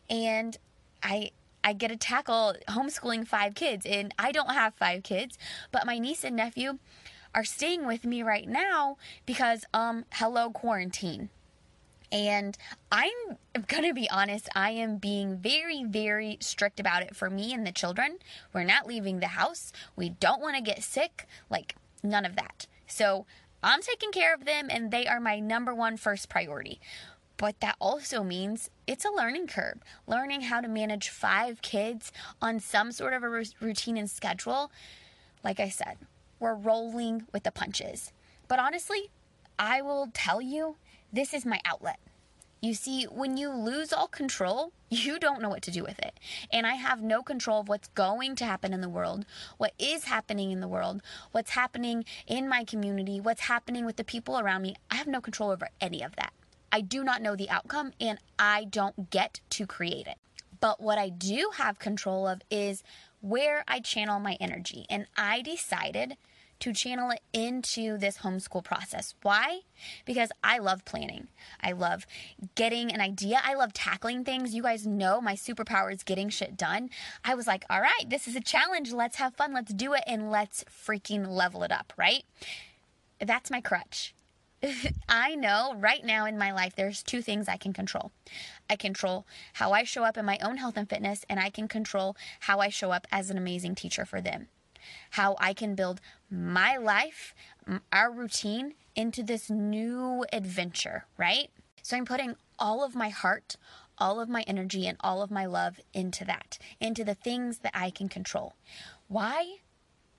and 0.08 0.56
I 1.02 1.32
I 1.62 1.74
get 1.74 1.88
to 1.88 1.96
tackle 1.96 2.54
homeschooling 2.66 3.26
five 3.26 3.54
kids 3.54 3.84
and 3.84 4.14
I 4.18 4.32
don't 4.32 4.54
have 4.54 4.74
five 4.74 5.02
kids, 5.02 5.36
but 5.70 5.84
my 5.84 5.98
niece 5.98 6.24
and 6.24 6.34
nephew 6.34 6.78
are 7.34 7.44
staying 7.44 7.86
with 7.86 8.04
me 8.04 8.22
right 8.22 8.48
now 8.48 8.96
because 9.26 9.66
um 9.74 10.06
hello 10.12 10.48
quarantine. 10.48 11.28
And 12.12 12.56
I'm 12.92 13.38
going 13.66 13.84
to 13.84 13.94
be 13.94 14.08
honest, 14.11 14.49
I 14.54 14.70
am 14.70 14.99
being 14.99 15.37
very, 15.37 15.84
very 15.84 16.38
strict 16.40 16.78
about 16.78 17.02
it 17.02 17.16
for 17.16 17.28
me 17.28 17.52
and 17.52 17.66
the 17.66 17.73
children. 17.73 18.18
We're 18.52 18.64
not 18.64 18.87
leaving 18.87 19.20
the 19.20 19.28
house. 19.28 19.73
We 19.96 20.11
don't 20.11 20.40
want 20.40 20.56
to 20.56 20.62
get 20.62 20.82
sick. 20.82 21.26
Like, 21.50 21.75
none 22.02 22.25
of 22.25 22.37
that. 22.37 22.66
So 22.87 23.26
I'm 23.62 23.80
taking 23.80 24.12
care 24.12 24.34
of 24.34 24.44
them, 24.44 24.68
and 24.70 24.90
they 24.90 25.06
are 25.06 25.20
my 25.20 25.40
number 25.40 25.75
one 25.75 25.96
first 25.96 26.28
priority. 26.28 26.80
But 27.37 27.58
that 27.61 27.76
also 27.80 28.23
means 28.23 28.70
it's 28.87 29.04
a 29.04 29.11
learning 29.11 29.49
curve. 29.49 29.78
Learning 30.06 30.42
how 30.42 30.61
to 30.61 30.68
manage 30.68 31.08
five 31.08 31.62
kids 31.62 32.12
on 32.40 32.61
some 32.61 32.92
sort 32.92 33.12
of 33.12 33.25
a 33.25 33.28
routine 33.28 33.96
and 33.96 34.08
schedule. 34.08 34.70
Like 35.42 35.58
I 35.58 35.68
said, 35.68 35.99
we're 36.38 36.54
rolling 36.54 37.25
with 37.32 37.42
the 37.42 37.50
punches. 37.50 38.12
But 38.46 38.61
honestly, 38.61 39.11
I 39.58 39.82
will 39.82 40.11
tell 40.12 40.40
you 40.40 40.76
this 41.14 41.33
is 41.33 41.47
my 41.47 41.61
outlet. 41.64 41.99
You 42.61 42.75
see, 42.75 43.04
when 43.04 43.37
you 43.37 43.50
lose 43.50 43.92
all 43.92 44.09
control, 44.09 44.73
you 44.90 45.18
don't 45.18 45.40
know 45.40 45.49
what 45.49 45.62
to 45.62 45.71
do 45.71 45.85
with 45.85 45.99
it. 46.00 46.18
And 46.50 46.66
I 46.66 46.75
have 46.75 47.02
no 47.02 47.23
control 47.23 47.61
of 47.61 47.68
what's 47.68 47.88
going 47.88 48.37
to 48.37 48.44
happen 48.44 48.73
in 48.73 48.80
the 48.80 48.88
world, 48.88 49.25
what 49.56 49.75
is 49.78 50.04
happening 50.04 50.50
in 50.50 50.61
the 50.61 50.68
world, 50.68 51.02
what's 51.30 51.50
happening 51.50 52.04
in 52.26 52.49
my 52.49 52.64
community, 52.64 53.21
what's 53.21 53.42
happening 53.42 53.85
with 53.85 53.97
the 53.97 54.04
people 54.04 54.38
around 54.38 54.62
me. 54.62 54.75
I 54.90 54.97
have 54.97 55.06
no 55.06 55.21
control 55.21 55.50
over 55.50 55.68
any 55.80 56.02
of 56.02 56.16
that. 56.16 56.33
I 56.73 56.80
do 56.80 57.04
not 57.04 57.23
know 57.23 57.37
the 57.37 57.50
outcome 57.50 57.92
and 58.00 58.18
I 58.38 58.64
don't 58.64 59.11
get 59.11 59.40
to 59.50 59.66
create 59.66 60.09
it. 60.09 60.16
But 60.61 60.80
what 60.80 60.99
I 60.99 61.11
do 61.11 61.50
have 61.54 61.78
control 61.78 62.26
of 62.26 62.42
is 62.50 62.83
where 63.21 63.62
I 63.68 63.80
channel 63.80 64.18
my 64.18 64.37
energy. 64.40 64.87
And 64.90 65.06
I 65.16 65.42
decided 65.42 66.16
to 66.61 66.73
channel 66.73 67.11
it 67.11 67.20
into 67.32 67.99
this 67.99 68.18
homeschool 68.18 68.64
process. 68.64 69.14
Why? 69.23 69.61
Because 70.04 70.30
I 70.42 70.58
love 70.58 70.84
planning. 70.84 71.28
I 71.61 71.73
love 71.73 72.06
getting 72.54 72.92
an 72.92 73.00
idea. 73.00 73.40
I 73.42 73.54
love 73.54 73.73
tackling 73.73 74.25
things. 74.25 74.54
You 74.54 74.62
guys 74.62 74.87
know 74.87 75.20
my 75.20 75.34
superpower 75.34 75.92
is 75.92 76.02
getting 76.02 76.28
shit 76.28 76.56
done. 76.56 76.90
I 77.25 77.34
was 77.34 77.46
like, 77.46 77.64
all 77.68 77.80
right, 77.80 78.08
this 78.08 78.26
is 78.28 78.37
a 78.37 78.40
challenge. 78.40 78.92
Let's 78.92 79.16
have 79.16 79.34
fun. 79.34 79.52
Let's 79.52 79.73
do 79.73 79.92
it 79.94 80.04
and 80.06 80.30
let's 80.30 80.64
freaking 80.64 81.28
level 81.28 81.62
it 81.62 81.73
up, 81.73 81.92
right? 81.96 82.25
That's 83.20 83.50
my 83.50 83.61
crutch. 83.61 84.14
I 85.08 85.34
know 85.34 85.75
right 85.76 86.04
now 86.04 86.26
in 86.26 86.38
my 86.38 86.52
life 86.52 86.75
there's 86.75 87.02
two 87.02 87.23
things 87.23 87.49
I 87.49 87.56
can 87.56 87.73
control. 87.73 88.12
I 88.68 88.76
control 88.76 89.26
how 89.54 89.73
I 89.73 89.84
show 89.84 90.04
up 90.04 90.16
in 90.16 90.25
my 90.25 90.38
own 90.42 90.56
health 90.56 90.76
and 90.76 90.88
fitness, 90.88 91.25
and 91.28 91.38
I 91.38 91.50
can 91.50 91.68
control 91.68 92.16
how 92.40 92.61
I 92.61 92.68
show 92.68 92.90
up 92.90 93.06
as 93.12 93.30
an 93.30 93.37
amazing 93.38 93.75
teacher 93.75 94.04
for 94.04 94.20
them 94.20 94.49
how 95.10 95.36
I 95.38 95.52
can 95.54 95.74
build 95.74 96.00
my 96.30 96.76
life, 96.76 97.34
our 97.92 98.10
routine 98.10 98.74
into 98.94 99.22
this 99.22 99.50
new 99.50 100.24
adventure, 100.32 101.06
right? 101.16 101.50
So 101.82 101.96
I'm 101.96 102.04
putting 102.04 102.36
all 102.58 102.84
of 102.84 102.94
my 102.94 103.08
heart, 103.08 103.56
all 103.98 104.20
of 104.20 104.28
my 104.28 104.42
energy, 104.46 104.86
and 104.86 104.96
all 105.00 105.22
of 105.22 105.30
my 105.30 105.46
love 105.46 105.80
into 105.92 106.24
that, 106.24 106.58
into 106.80 107.04
the 107.04 107.14
things 107.14 107.58
that 107.58 107.72
I 107.74 107.90
can 107.90 108.08
control. 108.08 108.54
Why? 109.08 109.56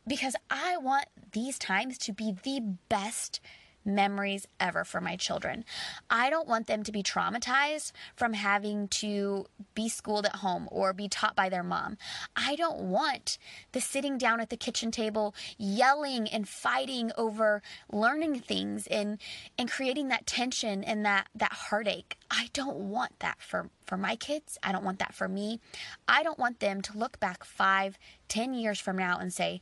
Because 0.07 0.35
I 0.49 0.77
want 0.77 1.07
these 1.31 1.57
times 1.57 1.97
to 1.99 2.13
be 2.13 2.35
the 2.43 2.59
best 2.89 3.39
memories 3.85 4.47
ever 4.59 4.83
for 4.83 4.99
my 4.99 5.15
children. 5.15 5.63
I 6.09 6.29
don't 6.29 6.47
want 6.47 6.67
them 6.67 6.83
to 6.83 6.91
be 6.91 7.03
traumatized 7.03 7.91
from 8.15 8.33
having 8.33 8.87
to 8.89 9.45
be 9.73 9.87
schooled 9.89 10.25
at 10.25 10.37
home 10.37 10.67
or 10.71 10.93
be 10.93 11.07
taught 11.07 11.35
by 11.35 11.49
their 11.49 11.63
mom. 11.63 11.97
I 12.35 12.55
don't 12.55 12.79
want 12.81 13.37
the 13.71 13.81
sitting 13.81 14.17
down 14.17 14.39
at 14.39 14.49
the 14.49 14.57
kitchen 14.57 14.91
table 14.91 15.35
yelling 15.57 16.27
and 16.27 16.47
fighting 16.47 17.11
over 17.17 17.61
learning 17.91 18.39
things 18.39 18.87
and 18.87 19.19
and 19.57 19.69
creating 19.69 20.07
that 20.09 20.25
tension 20.25 20.83
and 20.83 21.05
that 21.05 21.27
that 21.35 21.53
heartache. 21.53 22.17
I 22.31 22.49
don't 22.53 22.77
want 22.77 23.19
that 23.19 23.37
for 23.41 23.69
for 23.85 23.97
my 23.97 24.15
kids. 24.15 24.57
I 24.63 24.71
don't 24.71 24.83
want 24.83 24.99
that 24.99 25.13
for 25.13 25.27
me. 25.27 25.59
I 26.07 26.23
don't 26.23 26.39
want 26.39 26.59
them 26.59 26.81
to 26.81 26.97
look 26.97 27.19
back 27.19 27.43
five, 27.43 27.97
ten 28.27 28.53
years 28.53 28.79
from 28.79 28.97
now 28.97 29.17
and 29.19 29.31
say, 29.31 29.61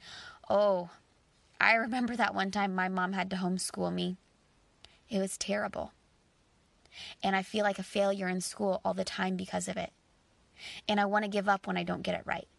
"Oh, 0.49 0.89
I 1.63 1.75
remember 1.75 2.17
that 2.17 2.35
one 2.35 2.51
time 2.51 2.75
my 2.75 2.89
mom 2.89 3.13
had 3.13 3.29
to 3.29 3.37
homeschool 3.37 3.93
me. 3.93 4.17
It 5.09 5.19
was 5.19 5.37
terrible. 5.37 5.93
And 7.23 7.37
I 7.37 7.41
feel 7.41 7.63
like 7.63 7.79
a 7.79 7.83
failure 7.83 8.27
in 8.27 8.41
school 8.41 8.81
all 8.83 8.93
the 8.93 9.05
time 9.05 9.37
because 9.37 9.69
of 9.69 9.77
it. 9.77 9.93
And 10.89 10.99
I 10.99 11.05
want 11.05 11.23
to 11.23 11.31
give 11.31 11.47
up 11.47 11.65
when 11.65 11.77
I 11.77 11.83
don't 11.83 12.01
get 12.01 12.15
it 12.15 12.25
right. 12.25 12.49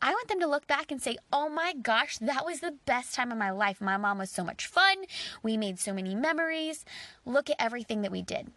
I 0.00 0.12
want 0.12 0.28
them 0.28 0.40
to 0.40 0.46
look 0.46 0.66
back 0.66 0.90
and 0.90 1.02
say, 1.02 1.18
oh 1.30 1.50
my 1.50 1.74
gosh, 1.74 2.16
that 2.16 2.46
was 2.46 2.60
the 2.60 2.76
best 2.86 3.14
time 3.14 3.30
of 3.30 3.36
my 3.36 3.50
life. 3.50 3.80
My 3.82 3.98
mom 3.98 4.16
was 4.16 4.30
so 4.30 4.42
much 4.42 4.66
fun. 4.66 5.04
We 5.42 5.58
made 5.58 5.78
so 5.78 5.92
many 5.92 6.14
memories. 6.14 6.86
Look 7.26 7.50
at 7.50 7.56
everything 7.58 8.00
that 8.02 8.12
we 8.12 8.22
did. 8.22 8.52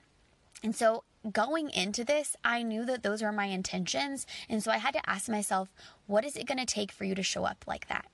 And 0.63 0.73
so 0.73 1.03
going 1.29 1.69
into 1.71 2.05
this, 2.05 2.37
I 2.41 2.63
knew 2.63 2.85
that 2.85 3.03
those 3.03 3.21
were 3.21 3.33
my 3.33 3.45
intentions. 3.45 4.25
And 4.47 4.63
so 4.63 4.71
I 4.71 4.77
had 4.77 4.93
to 4.93 5.09
ask 5.09 5.27
myself, 5.27 5.73
what 6.07 6.23
is 6.23 6.37
it 6.37 6.47
going 6.47 6.57
to 6.57 6.65
take 6.65 6.93
for 6.93 7.03
you 7.03 7.15
to 7.15 7.23
show 7.23 7.43
up 7.43 7.65
like 7.67 7.89
that? 7.89 8.05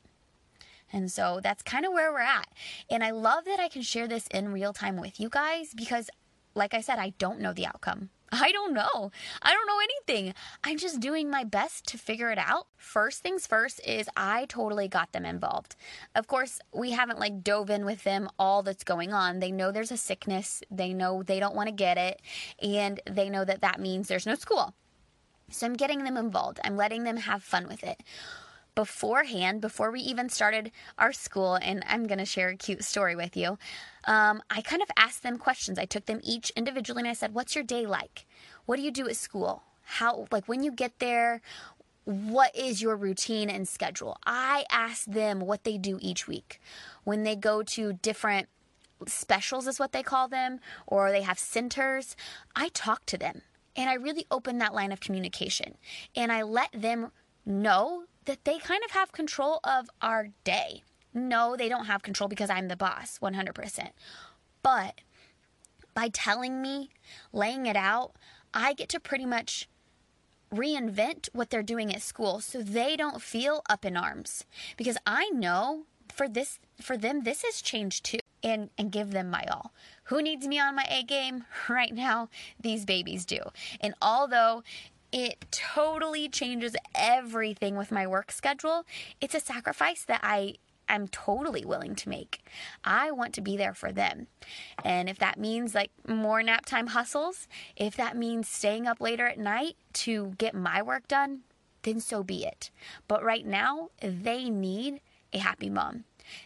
And 0.92 1.12
so 1.12 1.40
that's 1.42 1.64
kind 1.64 1.86
of 1.86 1.94
where 1.94 2.12
we're 2.12 2.20
at. 2.20 2.48
And 2.90 3.04
I 3.04 3.12
love 3.12 3.46
that 3.46 3.60
I 3.60 3.70
can 3.70 3.82
share 3.82 4.08
this 4.08 4.28
in 4.28 4.54
real 4.54 4.74
time 4.74 4.98
with 4.98 5.20
you 5.20 5.30
guys 5.30 5.74
because, 5.74 6.10
like 6.54 6.74
I 6.74 6.82
said, 6.82 7.00
I 7.00 7.14
don't 7.18 7.40
know 7.40 7.54
the 7.54 7.66
outcome. 7.66 8.10
I 8.32 8.52
don't 8.52 8.74
know. 8.74 9.12
I 9.42 9.54
don't 9.54 9.68
know 9.68 9.80
anything. 9.84 10.34
I'm 10.64 10.78
just 10.78 11.00
doing 11.00 11.30
my 11.30 11.44
best 11.44 11.88
to 11.88 11.98
figure 11.98 12.32
it 12.32 12.38
out. 12.38 12.68
First 12.78 13.22
things 13.22 13.48
first 13.48 13.80
is 13.86 14.10
I 14.18 14.46
totally 14.46 14.88
got 14.88 15.12
them 15.12 15.26
involved. 15.26 15.76
Of 16.16 16.28
course, 16.28 16.60
we 16.74 16.92
haven't 16.92 17.20
like 17.20 17.44
dove 17.44 17.70
in 17.70 17.86
with 17.86 18.04
them 18.04 18.30
all 18.40 18.64
that's 18.64 18.84
going 18.84 19.14
on. 19.14 19.40
They 19.40 19.52
know 19.52 19.72
there's 19.72 19.92
a 19.92 19.98
sickness, 19.98 20.64
they 20.72 20.94
know 20.94 21.24
they 21.24 21.40
don't 21.40 21.56
want 21.56 21.68
to 21.68 21.76
get 21.76 21.98
it, 21.98 22.22
and 22.62 23.00
they 23.10 23.30
know 23.30 23.46
that 23.46 23.62
that 23.62 23.80
means 23.80 24.08
there's 24.08 24.26
no 24.26 24.36
school. 24.36 24.74
So 25.52 25.68
I'm 25.68 25.74
getting 25.74 26.04
them 26.04 26.18
involved. 26.18 26.60
I'm 26.64 26.76
letting 26.76 27.04
them 27.04 27.18
have 27.18 27.44
fun 27.44 27.68
with 27.68 27.84
it. 27.84 28.02
Beforehand, 28.76 29.62
before 29.62 29.92
we 29.92 30.02
even 30.02 30.30
started 30.30 30.72
our 30.98 31.14
school, 31.14 31.56
and 31.56 31.84
I'm 31.88 32.08
going 32.08 32.20
to 32.20 32.26
share 32.26 32.50
a 32.50 32.56
cute 32.56 32.84
story 32.84 33.16
with 33.16 33.36
you, 33.36 33.58
um, 34.06 34.42
I 34.50 34.62
kind 34.62 34.82
of 34.82 34.90
asked 34.98 35.24
them 35.24 35.38
questions. 35.38 35.80
I 35.80 35.86
took 35.86 36.06
them 36.06 36.20
each 36.24 36.52
individually 36.52 37.02
and 37.02 37.10
I 37.10 37.14
said, 37.14 37.34
What's 37.34 37.56
your 37.56 37.64
day 37.64 37.86
like? 37.86 38.26
What 38.66 38.76
do 38.76 38.82
you 38.82 38.92
do 38.92 39.08
at 39.08 39.16
school? 39.16 39.64
How, 39.84 40.28
like, 40.32 40.48
when 40.48 40.64
you 40.64 40.72
get 40.72 41.00
there, 41.00 41.42
what 42.06 42.56
is 42.56 42.82
your 42.82 42.96
routine 42.96 43.50
and 43.50 43.68
schedule? 43.68 44.18
I 44.26 44.66
asked 44.70 45.12
them 45.12 45.40
what 45.40 45.64
they 45.64 45.78
do 45.78 45.98
each 46.02 46.28
week. 46.28 46.60
When 47.04 47.24
they 47.24 47.36
go 47.36 47.64
to 47.64 47.94
different 47.94 48.48
specials, 49.08 49.68
is 49.68 49.80
what 49.80 49.92
they 49.92 50.04
call 50.04 50.28
them, 50.28 50.60
or 50.88 51.12
they 51.12 51.22
have 51.22 51.40
centers, 51.40 52.16
I 52.56 52.70
talk 52.70 53.06
to 53.08 53.18
them 53.18 53.42
and 53.76 53.90
I 53.90 53.96
really 53.96 54.26
open 54.32 54.58
that 54.60 54.74
line 54.74 54.92
of 54.92 55.00
communication 55.00 55.78
and 56.16 56.32
I 56.32 56.44
let 56.44 56.70
them 56.74 57.12
know 57.46 58.06
that 58.26 58.44
they 58.46 58.58
kind 58.58 58.82
of 58.84 58.92
have 58.92 59.12
control 59.12 59.60
of 59.64 59.90
our 60.02 60.30
day. 60.44 60.84
No, 61.14 61.56
they 61.56 61.70
don't 61.70 61.86
have 61.86 62.04
control 62.04 62.28
because 62.28 62.50
I'm 62.50 62.68
the 62.68 62.76
boss, 62.76 63.20
100%. 63.20 63.90
But 64.62 65.02
by 65.94 66.10
telling 66.10 66.62
me, 66.62 66.90
laying 67.32 67.66
it 67.66 67.76
out, 67.76 68.14
I 68.54 68.74
get 68.74 68.90
to 68.90 69.00
pretty 69.00 69.26
much 69.26 69.70
reinvent 70.54 71.30
what 71.34 71.50
they're 71.50 71.64
doing 71.64 71.94
at 71.94 72.02
school 72.02 72.40
so 72.40 72.62
they 72.62 72.96
don't 72.96 73.22
feel 73.22 73.62
up 73.70 73.84
in 73.84 73.98
arms 73.98 74.46
because 74.78 74.98
I 75.06 75.30
know 75.30 75.86
for 76.14 76.30
this 76.30 76.60
for 76.82 76.96
them 76.96 77.24
this 77.24 77.42
has 77.42 77.62
changed 77.62 78.06
too 78.06 78.20
and 78.44 78.70
and 78.78 78.92
give 78.92 79.12
them 79.12 79.30
my 79.30 79.44
all. 79.52 79.74
Who 80.06 80.22
needs 80.22 80.48
me 80.48 80.60
on 80.60 80.76
my 80.76 80.86
A 80.90 81.04
game 81.04 81.46
right 81.70 81.94
now? 81.94 82.30
These 82.60 82.86
babies 82.86 83.26
do. 83.26 83.40
And 83.82 83.96
although 84.02 84.64
it 85.16 85.46
totally 85.50 86.28
changes 86.28 86.76
everything 86.94 87.78
with 87.78 87.90
my 87.90 88.06
work 88.06 88.34
schedule, 88.34 88.86
it's 89.22 89.34
a 89.34 89.40
sacrifice 89.40 90.04
that 90.04 90.20
I 90.22 90.56
I'm 90.90 91.08
totally 91.08 91.64
willing 91.66 91.96
to 91.96 92.10
make. 92.10 92.46
I 92.84 93.10
want 93.12 93.34
to 93.36 93.42
be 93.42 93.56
there 93.58 93.74
for 93.74 93.92
them. 93.92 94.28
And 94.84 95.10
if 95.10 95.18
that 95.20 95.40
means 95.40 95.74
like 95.74 95.90
more 96.06 96.44
nap 96.44 96.66
time 96.66 96.88
hustles, 96.88 97.48
if 97.78 97.96
that 97.96 98.18
means 98.18 98.50
staying 98.50 98.88
up 98.88 99.00
later 99.00 99.26
at 99.26 99.40
night 99.40 99.78
to 99.94 100.34
get 100.38 100.54
my 100.54 100.84
work 100.84 101.08
done, 101.08 101.40
then 101.84 102.02
so 102.02 102.22
be 102.22 102.46
it. 102.46 102.70
But 103.08 103.24
right 103.24 103.48
now, 103.48 103.90
they 104.00 104.50
need 104.50 105.00
a 105.34 105.40
happy 105.40 105.70
mom. 105.70 106.04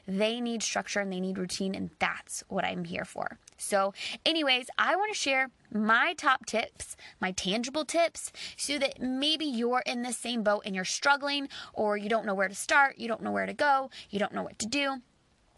They 0.08 0.40
need 0.40 0.62
structure 0.62 1.00
and 1.00 1.12
they 1.12 1.20
need 1.20 1.38
routine, 1.38 1.74
and 1.74 1.90
that's 2.00 2.44
what 2.48 2.64
I'm 2.64 2.86
here 2.86 3.06
for. 3.06 3.40
So, 3.60 3.94
anyways, 4.26 4.68
I 4.78 4.96
want 4.96 5.12
to 5.12 5.18
share 5.18 5.52
my 5.72 6.14
top 6.18 6.46
tips, 6.46 6.96
my 7.20 7.32
tangible 7.32 7.86
tips, 7.86 8.32
so 8.58 8.78
that 8.80 9.02
maybe 9.02 9.46
you're 9.46 9.84
in 9.86 10.02
the 10.02 10.14
same 10.14 10.44
boat 10.44 10.64
and 10.66 10.76
you're 10.76 10.86
struggling, 10.86 11.50
or 11.74 11.98
you 11.98 12.10
don't 12.10 12.26
know 12.26 12.34
where 12.34 12.48
to 12.48 12.56
start, 12.56 12.98
you 12.98 13.08
don't 13.08 13.22
know 13.22 13.32
where 13.32 13.46
to 13.46 13.54
go, 13.54 13.90
you 14.10 14.20
don't 14.20 14.34
know 14.34 14.44
what 14.44 14.60
to 14.60 14.66
do. 14.66 15.02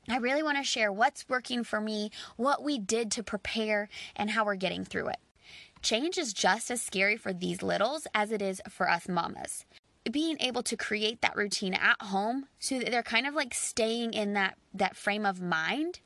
I 0.09 0.17
really 0.17 0.43
want 0.43 0.57
to 0.57 0.63
share 0.63 0.91
what's 0.91 1.29
working 1.29 1.63
for 1.63 1.79
me, 1.79 2.11
what 2.35 2.63
we 2.63 2.79
did 2.79 3.11
to 3.11 3.23
prepare, 3.23 3.87
and 4.15 4.31
how 4.31 4.43
we're 4.43 4.55
getting 4.55 4.83
through 4.83 5.09
it. 5.09 5.17
Change 5.81 6.17
is 6.17 6.33
just 6.33 6.69
as 6.69 6.81
scary 6.81 7.17
for 7.17 7.33
these 7.33 7.63
littles 7.63 8.07
as 8.13 8.31
it 8.31 8.41
is 8.41 8.61
for 8.69 8.89
us 8.89 9.07
mamas 9.07 9.65
being 10.09 10.37
able 10.39 10.63
to 10.63 10.75
create 10.75 11.21
that 11.21 11.35
routine 11.35 11.73
at 11.75 12.01
home 12.01 12.47
so 12.59 12.79
that 12.79 12.89
they're 12.89 13.03
kind 13.03 13.27
of 13.27 13.35
like 13.35 13.53
staying 13.53 14.13
in 14.13 14.33
that 14.33 14.57
that 14.73 14.95
frame 14.95 15.25
of 15.25 15.41
mind 15.41 15.99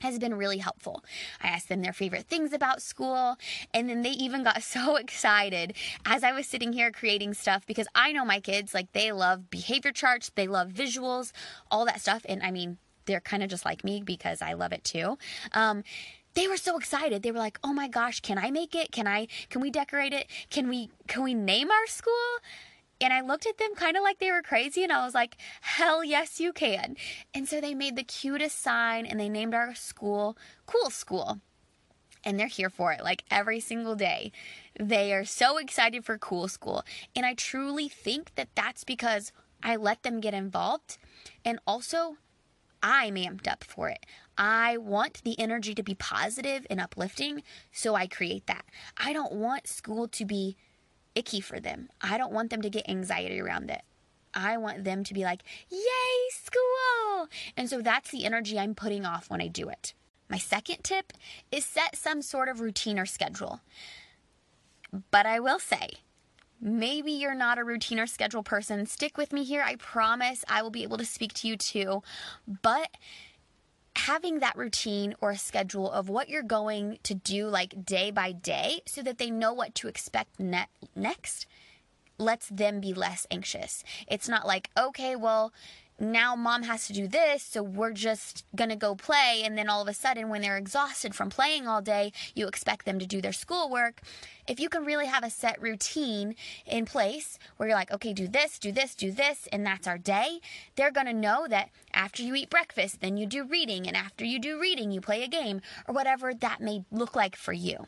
has 0.00 0.18
been 0.18 0.34
really 0.34 0.58
helpful. 0.58 1.04
I 1.42 1.48
asked 1.48 1.68
them 1.68 1.82
their 1.82 1.92
favorite 1.92 2.26
things 2.26 2.52
about 2.52 2.82
school, 2.82 3.36
and 3.72 3.88
then 3.88 4.02
they 4.02 4.10
even 4.10 4.42
got 4.42 4.62
so 4.68 4.96
excited 4.96 5.74
as 6.04 6.24
I 6.24 6.32
was 6.32 6.46
sitting 6.46 6.72
here 6.72 6.90
creating 6.90 7.34
stuff 7.34 7.66
because 7.66 7.88
I 7.94 8.12
know 8.12 8.24
my 8.24 8.40
kids, 8.40 8.74
like, 8.74 8.92
they 8.92 9.12
love 9.12 9.50
behavior 9.50 9.92
charts, 9.92 10.30
they 10.34 10.46
love 10.46 10.68
visuals, 10.68 11.32
all 11.70 11.84
that 11.86 12.00
stuff. 12.00 12.24
And 12.28 12.42
I 12.42 12.50
mean, 12.50 12.78
they're 13.06 13.20
kind 13.20 13.42
of 13.42 13.48
just 13.48 13.64
like 13.64 13.82
me 13.84 14.02
because 14.04 14.42
I 14.42 14.52
love 14.52 14.72
it 14.72 14.84
too. 14.84 15.18
Um, 15.52 15.82
they 16.34 16.46
were 16.46 16.56
so 16.56 16.76
excited. 16.76 17.22
They 17.22 17.32
were 17.32 17.38
like, 17.38 17.58
"Oh 17.64 17.72
my 17.72 17.88
gosh, 17.88 18.20
can 18.20 18.38
I 18.38 18.50
make 18.50 18.74
it? 18.74 18.92
Can 18.92 19.08
I 19.08 19.26
can 19.48 19.60
we 19.60 19.70
decorate 19.70 20.12
it? 20.12 20.28
Can 20.50 20.68
we 20.68 20.90
can 21.08 21.24
we 21.24 21.34
name 21.34 21.70
our 21.70 21.86
school?" 21.86 22.38
And 23.00 23.12
I 23.12 23.20
looked 23.20 23.46
at 23.46 23.58
them 23.58 23.74
kind 23.74 23.96
of 23.96 24.02
like 24.02 24.18
they 24.18 24.32
were 24.32 24.42
crazy, 24.42 24.82
and 24.82 24.92
I 24.92 25.04
was 25.04 25.14
like, 25.14 25.36
hell 25.60 26.02
yes, 26.02 26.40
you 26.40 26.52
can. 26.52 26.96
And 27.32 27.48
so 27.48 27.60
they 27.60 27.74
made 27.74 27.96
the 27.96 28.02
cutest 28.02 28.60
sign 28.60 29.06
and 29.06 29.20
they 29.20 29.28
named 29.28 29.54
our 29.54 29.74
school 29.74 30.36
Cool 30.66 30.90
School. 30.90 31.40
And 32.24 32.38
they're 32.38 32.48
here 32.48 32.70
for 32.70 32.92
it 32.92 33.04
like 33.04 33.22
every 33.30 33.60
single 33.60 33.94
day. 33.94 34.32
They 34.78 35.12
are 35.12 35.24
so 35.24 35.56
excited 35.56 36.04
for 36.04 36.18
Cool 36.18 36.48
School. 36.48 36.84
And 37.14 37.24
I 37.24 37.34
truly 37.34 37.88
think 37.88 38.34
that 38.34 38.48
that's 38.54 38.82
because 38.82 39.32
I 39.62 39.76
let 39.76 40.02
them 40.02 40.20
get 40.20 40.34
involved. 40.34 40.98
And 41.44 41.60
also, 41.66 42.16
I'm 42.82 43.14
amped 43.14 43.48
up 43.48 43.64
for 43.64 43.88
it. 43.88 44.04
I 44.36 44.76
want 44.76 45.22
the 45.24 45.38
energy 45.38 45.74
to 45.74 45.82
be 45.82 45.94
positive 45.94 46.66
and 46.70 46.80
uplifting, 46.80 47.42
so 47.72 47.94
I 47.94 48.06
create 48.06 48.46
that. 48.46 48.64
I 48.96 49.12
don't 49.12 49.32
want 49.32 49.66
school 49.66 50.06
to 50.08 50.24
be 50.24 50.56
icky 51.14 51.40
for 51.40 51.60
them. 51.60 51.88
I 52.00 52.18
don't 52.18 52.32
want 52.32 52.50
them 52.50 52.62
to 52.62 52.70
get 52.70 52.88
anxiety 52.88 53.40
around 53.40 53.70
it. 53.70 53.82
I 54.34 54.56
want 54.56 54.84
them 54.84 55.04
to 55.04 55.14
be 55.14 55.24
like, 55.24 55.42
yay, 55.70 55.78
school. 56.30 57.28
And 57.56 57.68
so 57.68 57.80
that's 57.80 58.10
the 58.10 58.24
energy 58.24 58.58
I'm 58.58 58.74
putting 58.74 59.04
off 59.04 59.30
when 59.30 59.40
I 59.40 59.48
do 59.48 59.68
it. 59.68 59.94
My 60.28 60.38
second 60.38 60.82
tip 60.82 61.12
is 61.50 61.64
set 61.64 61.96
some 61.96 62.20
sort 62.22 62.48
of 62.48 62.60
routine 62.60 62.98
or 62.98 63.06
schedule. 63.06 63.60
But 65.10 65.26
I 65.26 65.40
will 65.40 65.58
say, 65.58 65.88
maybe 66.60 67.12
you're 67.12 67.34
not 67.34 67.58
a 67.58 67.64
routine 67.64 67.98
or 67.98 68.06
schedule 68.06 68.42
person. 68.42 68.84
Stick 68.86 69.16
with 69.16 69.32
me 69.32 69.44
here. 69.44 69.62
I 69.62 69.76
promise 69.76 70.44
I 70.48 70.62
will 70.62 70.70
be 70.70 70.82
able 70.82 70.98
to 70.98 71.04
speak 71.04 71.32
to 71.34 71.48
you 71.48 71.56
too. 71.56 72.02
But 72.62 72.90
having 73.98 74.38
that 74.38 74.56
routine 74.56 75.14
or 75.20 75.34
schedule 75.34 75.90
of 75.90 76.08
what 76.08 76.28
you're 76.28 76.42
going 76.42 76.98
to 77.02 77.14
do 77.14 77.48
like 77.48 77.84
day 77.84 78.10
by 78.10 78.32
day 78.32 78.80
so 78.86 79.02
that 79.02 79.18
they 79.18 79.30
know 79.30 79.52
what 79.52 79.74
to 79.74 79.88
expect 79.88 80.38
ne- 80.38 80.68
next 80.94 81.46
lets 82.16 82.48
them 82.48 82.80
be 82.80 82.92
less 82.92 83.26
anxious. 83.30 83.84
It's 84.06 84.28
not 84.28 84.46
like, 84.46 84.70
okay, 84.76 85.16
well, 85.16 85.52
now 85.98 86.36
mom 86.36 86.62
has 86.62 86.86
to 86.86 86.92
do 86.92 87.08
this, 87.08 87.42
so 87.42 87.62
we're 87.62 87.92
just 87.92 88.44
gonna 88.54 88.76
go 88.76 88.94
play. 88.94 89.42
And 89.44 89.58
then 89.58 89.68
all 89.68 89.82
of 89.82 89.88
a 89.88 89.94
sudden, 89.94 90.28
when 90.28 90.42
they're 90.42 90.56
exhausted 90.56 91.14
from 91.14 91.30
playing 91.30 91.66
all 91.66 91.82
day, 91.82 92.12
you 92.34 92.46
expect 92.46 92.86
them 92.86 92.98
to 92.98 93.06
do 93.06 93.20
their 93.20 93.32
schoolwork. 93.32 94.00
If 94.46 94.60
you 94.60 94.68
can 94.68 94.84
really 94.84 95.06
have 95.06 95.24
a 95.24 95.30
set 95.30 95.60
routine 95.60 96.34
in 96.66 96.86
place 96.86 97.38
where 97.56 97.68
you're 97.68 97.78
like, 97.78 97.92
okay, 97.92 98.12
do 98.12 98.28
this, 98.28 98.58
do 98.58 98.72
this, 98.72 98.94
do 98.94 99.10
this, 99.10 99.48
and 99.52 99.66
that's 99.66 99.86
our 99.86 99.98
day, 99.98 100.40
they're 100.76 100.90
gonna 100.90 101.12
know 101.12 101.46
that 101.48 101.70
after 101.92 102.22
you 102.22 102.34
eat 102.34 102.50
breakfast, 102.50 103.00
then 103.00 103.16
you 103.16 103.26
do 103.26 103.44
reading, 103.44 103.86
and 103.86 103.96
after 103.96 104.24
you 104.24 104.38
do 104.38 104.60
reading, 104.60 104.90
you 104.90 105.00
play 105.00 105.22
a 105.22 105.28
game, 105.28 105.60
or 105.86 105.94
whatever 105.94 106.32
that 106.32 106.60
may 106.60 106.84
look 106.90 107.16
like 107.16 107.36
for 107.36 107.52
you. 107.52 107.86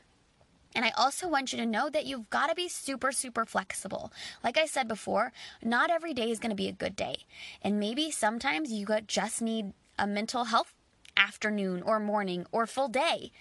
And 0.74 0.84
I 0.84 0.92
also 0.96 1.28
want 1.28 1.52
you 1.52 1.58
to 1.58 1.66
know 1.66 1.90
that 1.90 2.06
you've 2.06 2.30
got 2.30 2.48
to 2.48 2.54
be 2.54 2.68
super, 2.68 3.12
super 3.12 3.44
flexible. 3.44 4.12
Like 4.44 4.56
I 4.56 4.66
said 4.66 4.86
before, 4.86 5.32
not 5.62 5.90
every 5.90 6.14
day 6.14 6.30
is 6.30 6.38
going 6.38 6.50
to 6.50 6.56
be 6.56 6.68
a 6.68 6.72
good 6.72 6.94
day. 6.94 7.24
And 7.62 7.80
maybe 7.80 8.10
sometimes 8.10 8.72
you 8.72 8.86
just 9.06 9.42
need 9.42 9.72
a 9.98 10.06
mental 10.06 10.44
health 10.44 10.72
afternoon 11.16 11.82
or 11.82 11.98
morning 11.98 12.46
or 12.52 12.66
full 12.66 12.88
day. 12.88 13.32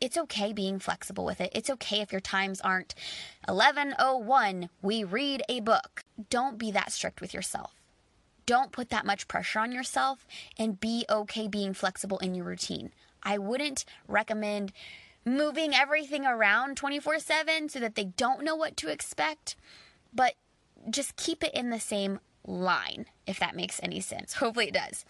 It's 0.00 0.18
okay 0.18 0.52
being 0.52 0.80
flexible 0.80 1.24
with 1.24 1.40
it. 1.40 1.52
It's 1.54 1.70
okay 1.70 2.00
if 2.00 2.10
your 2.10 2.20
times 2.20 2.60
aren't 2.60 2.96
11:01, 3.48 4.68
we 4.82 5.04
read 5.04 5.44
a 5.48 5.60
book. 5.60 6.02
Don't 6.28 6.58
be 6.58 6.72
that 6.72 6.90
strict 6.90 7.20
with 7.20 7.32
yourself. 7.32 7.80
Don't 8.44 8.72
put 8.72 8.90
that 8.90 9.06
much 9.06 9.28
pressure 9.28 9.60
on 9.60 9.70
yourself 9.70 10.26
and 10.58 10.80
be 10.80 11.04
okay 11.08 11.46
being 11.46 11.72
flexible 11.72 12.18
in 12.18 12.34
your 12.34 12.44
routine. 12.44 12.92
I 13.22 13.38
wouldn't 13.38 13.84
recommend 14.08 14.72
moving 15.24 15.74
everything 15.74 16.26
around 16.26 16.76
24 16.76 17.18
7 17.18 17.68
so 17.68 17.80
that 17.80 17.94
they 17.94 18.04
don't 18.04 18.42
know 18.42 18.56
what 18.56 18.76
to 18.78 18.88
expect, 18.88 19.56
but 20.12 20.34
just 20.90 21.16
keep 21.16 21.44
it 21.44 21.54
in 21.54 21.70
the 21.70 21.80
same 21.80 22.20
line, 22.46 23.06
if 23.26 23.38
that 23.38 23.56
makes 23.56 23.80
any 23.82 24.00
sense. 24.00 24.32
Hopefully, 24.34 24.68
it 24.68 24.74
does. 24.74 25.04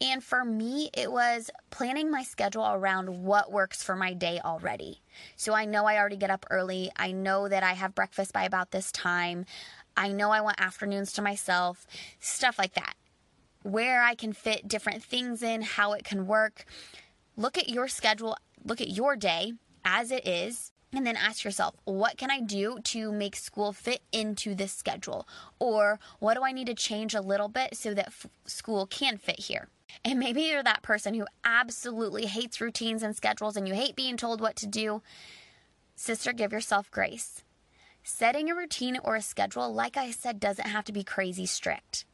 And 0.00 0.22
for 0.22 0.44
me, 0.44 0.90
it 0.94 1.12
was 1.12 1.48
planning 1.70 2.10
my 2.10 2.24
schedule 2.24 2.66
around 2.66 3.22
what 3.22 3.52
works 3.52 3.84
for 3.84 3.94
my 3.94 4.14
day 4.14 4.40
already. 4.44 5.00
So 5.36 5.52
I 5.54 5.64
know 5.64 5.84
I 5.84 5.96
already 5.96 6.16
get 6.16 6.30
up 6.30 6.44
early. 6.50 6.90
I 6.96 7.12
know 7.12 7.48
that 7.48 7.62
I 7.62 7.74
have 7.74 7.94
breakfast 7.94 8.32
by 8.32 8.42
about 8.42 8.72
this 8.72 8.90
time. 8.90 9.46
I 9.96 10.08
know 10.08 10.32
I 10.32 10.40
want 10.40 10.60
afternoons 10.60 11.12
to 11.12 11.22
myself, 11.22 11.86
stuff 12.18 12.58
like 12.58 12.74
that. 12.74 12.94
Where 13.62 14.02
I 14.02 14.16
can 14.16 14.32
fit 14.32 14.66
different 14.66 15.04
things 15.04 15.40
in, 15.40 15.62
how 15.62 15.92
it 15.92 16.02
can 16.02 16.26
work 16.26 16.64
look 17.36 17.58
at 17.58 17.68
your 17.68 17.88
schedule, 17.88 18.36
look 18.64 18.80
at 18.80 18.90
your 18.90 19.16
day 19.16 19.52
as 19.84 20.10
it 20.10 20.26
is, 20.26 20.72
and 20.94 21.06
then 21.06 21.16
ask 21.16 21.44
yourself, 21.44 21.74
what 21.84 22.18
can 22.18 22.30
I 22.30 22.40
do 22.40 22.78
to 22.84 23.10
make 23.10 23.34
school 23.34 23.72
fit 23.72 24.02
into 24.12 24.54
this 24.54 24.72
schedule? 24.72 25.26
Or 25.58 25.98
what 26.18 26.34
do 26.34 26.44
I 26.44 26.52
need 26.52 26.66
to 26.66 26.74
change 26.74 27.14
a 27.14 27.22
little 27.22 27.48
bit 27.48 27.76
so 27.76 27.94
that 27.94 28.08
f- 28.08 28.26
school 28.44 28.86
can 28.86 29.16
fit 29.16 29.40
here? 29.40 29.68
And 30.04 30.18
maybe 30.18 30.42
you're 30.42 30.62
that 30.62 30.82
person 30.82 31.14
who 31.14 31.26
absolutely 31.44 32.26
hates 32.26 32.60
routines 32.60 33.02
and 33.02 33.16
schedules 33.16 33.56
and 33.56 33.66
you 33.66 33.74
hate 33.74 33.96
being 33.96 34.16
told 34.16 34.40
what 34.40 34.56
to 34.56 34.66
do. 34.66 35.02
Sister, 35.96 36.32
give 36.32 36.52
yourself 36.52 36.90
grace. 36.90 37.42
Setting 38.02 38.50
a 38.50 38.54
routine 38.54 38.98
or 39.02 39.16
a 39.16 39.22
schedule, 39.22 39.72
like 39.72 39.96
I 39.96 40.10
said, 40.10 40.40
doesn't 40.40 40.68
have 40.68 40.84
to 40.86 40.92
be 40.92 41.04
crazy 41.04 41.46
strict. 41.46 42.04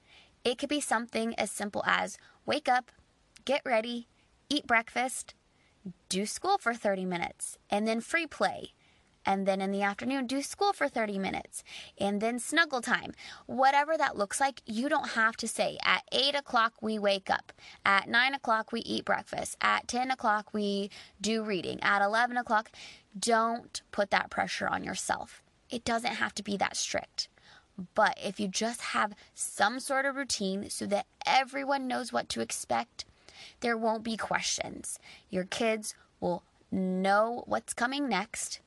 It 0.45 0.59
could 0.59 0.69
be 0.69 0.81
something 0.81 1.35
as 1.35 1.51
simple 1.51 1.83
as 1.87 2.19
wake 2.47 2.69
up, 2.69 2.93
get 3.45 3.63
ready, 3.65 4.07
eat 4.49 4.67
breakfast, 4.67 5.35
do 6.09 6.27
school 6.27 6.59
for 6.59 6.75
30 6.75 7.05
minutes, 7.05 7.59
and 7.71 7.87
then 7.87 8.01
free 8.01 8.27
play. 8.27 8.73
And 9.27 9.47
then 9.47 9.61
in 9.61 9.73
the 9.73 9.83
afternoon, 9.83 10.27
do 10.27 10.41
school 10.41 10.73
for 10.73 10.89
30 10.89 11.19
minutes 11.19 11.63
and 11.99 12.19
then 12.19 12.39
snuggle 12.39 12.81
time. 12.81 13.13
Whatever 13.45 13.99
that 13.99 14.17
looks 14.17 14.41
like, 14.41 14.63
you 14.65 14.89
don't 14.89 15.11
have 15.11 15.37
to 15.39 15.49
say 15.49 15.77
at 15.85 16.03
8 16.13 16.35
o'clock 16.35 16.75
we 16.81 16.99
wake 16.99 17.29
up, 17.29 17.53
at 17.85 18.09
9 18.09 18.35
o'clock 18.35 18.73
we 18.73 18.81
eat 18.81 19.05
breakfast, 19.05 19.59
at 19.61 19.87
10 19.87 20.11
o'clock 20.11 20.55
we 20.55 20.91
do 21.21 21.43
reading, 21.43 21.79
at 21.83 22.01
11 22.01 22.39
o'clock. 22.39 22.71
Don't 23.19 23.83
put 23.93 24.11
that 24.11 24.31
pressure 24.31 24.67
on 24.67 24.83
yourself. 24.83 25.43
It 25.69 25.85
doesn't 25.85 26.15
have 26.15 26.35
to 26.37 26.43
be 26.43 26.57
that 26.57 26.77
strict. 26.77 27.29
But 27.95 28.19
if 28.23 28.41
you 28.41 28.49
just 28.49 28.81
have 28.81 29.15
some 29.35 29.79
sort 29.79 30.07
of 30.07 30.17
routine 30.17 30.71
so 30.71 30.87
that 30.87 31.07
everyone 31.27 31.87
knows 31.87 32.15
what 32.15 32.31
to 32.31 32.41
expect, 32.41 33.05
there 33.61 33.77
won't 33.77 34.03
be 34.03 34.17
questions. 34.17 34.99
Your 35.31 35.45
kids 35.45 35.95
will 36.21 36.43
know 36.71 37.45
what's 37.47 37.75
coming 37.75 38.09
next, 38.09 38.61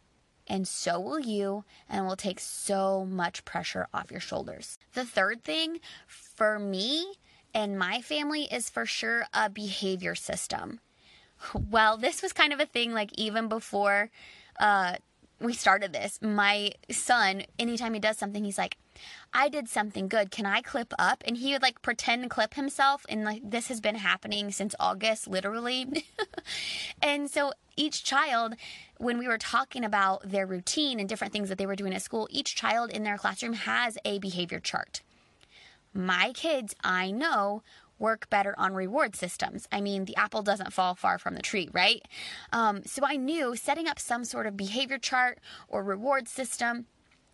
and 0.47 0.67
so 0.67 0.99
will 0.99 1.19
you, 1.19 1.63
and 1.89 2.05
will 2.05 2.15
take 2.15 2.39
so 2.39 3.05
much 3.05 3.45
pressure 3.45 3.87
off 3.93 4.11
your 4.11 4.19
shoulders. 4.19 4.77
The 4.93 5.05
third 5.05 5.43
thing 5.43 5.79
for 6.07 6.59
me 6.59 7.13
and 7.53 7.77
my 7.77 8.01
family 8.01 8.43
is 8.43 8.69
for 8.69 8.85
sure 8.85 9.25
a 9.33 9.49
behavior 9.49 10.15
system. 10.15 10.79
Well, 11.53 11.97
this 11.97 12.21
was 12.21 12.33
kind 12.33 12.53
of 12.53 12.59
a 12.59 12.65
thing 12.65 12.93
like 12.93 13.11
even 13.17 13.47
before 13.47 14.09
uh, 14.59 14.95
we 15.39 15.53
started 15.53 15.91
this. 15.91 16.19
My 16.21 16.71
son, 16.89 17.43
anytime 17.57 17.93
he 17.93 17.99
does 17.99 18.17
something, 18.17 18.43
he's 18.43 18.57
like, 18.57 18.77
I 19.33 19.49
did 19.49 19.69
something 19.69 20.07
good. 20.07 20.31
Can 20.31 20.45
I 20.45 20.61
clip 20.61 20.93
up? 20.99 21.23
And 21.25 21.37
he 21.37 21.53
would 21.53 21.61
like 21.61 21.81
pretend 21.81 22.23
to 22.23 22.29
clip 22.29 22.53
himself. 22.55 23.05
And 23.09 23.23
like 23.23 23.41
this 23.43 23.67
has 23.67 23.79
been 23.79 23.95
happening 23.95 24.51
since 24.51 24.75
August, 24.79 25.27
literally. 25.27 26.05
and 27.01 27.29
so 27.29 27.53
each 27.75 28.03
child, 28.03 28.55
when 28.97 29.17
we 29.17 29.27
were 29.27 29.37
talking 29.37 29.83
about 29.83 30.29
their 30.29 30.45
routine 30.45 30.99
and 30.99 31.07
different 31.07 31.33
things 31.33 31.49
that 31.49 31.57
they 31.57 31.65
were 31.65 31.75
doing 31.75 31.93
at 31.93 32.01
school, 32.01 32.27
each 32.31 32.55
child 32.55 32.91
in 32.91 33.03
their 33.03 33.17
classroom 33.17 33.53
has 33.53 33.97
a 34.05 34.19
behavior 34.19 34.59
chart. 34.59 35.01
My 35.93 36.31
kids, 36.33 36.75
I 36.83 37.11
know, 37.11 37.63
work 38.01 38.29
better 38.29 38.55
on 38.57 38.73
reward 38.73 39.15
systems. 39.15 39.67
I 39.71 39.79
mean, 39.79 40.05
the 40.05 40.15
apple 40.15 40.41
doesn't 40.41 40.73
fall 40.73 40.95
far 40.95 41.17
from 41.19 41.35
the 41.35 41.41
tree, 41.41 41.69
right? 41.71 42.01
Um, 42.51 42.81
so 42.85 43.03
I 43.05 43.15
knew 43.15 43.55
setting 43.55 43.87
up 43.87 43.99
some 43.99 44.25
sort 44.25 44.47
of 44.47 44.57
behavior 44.57 44.97
chart 44.97 45.39
or 45.69 45.83
reward 45.83 46.27
system 46.27 46.87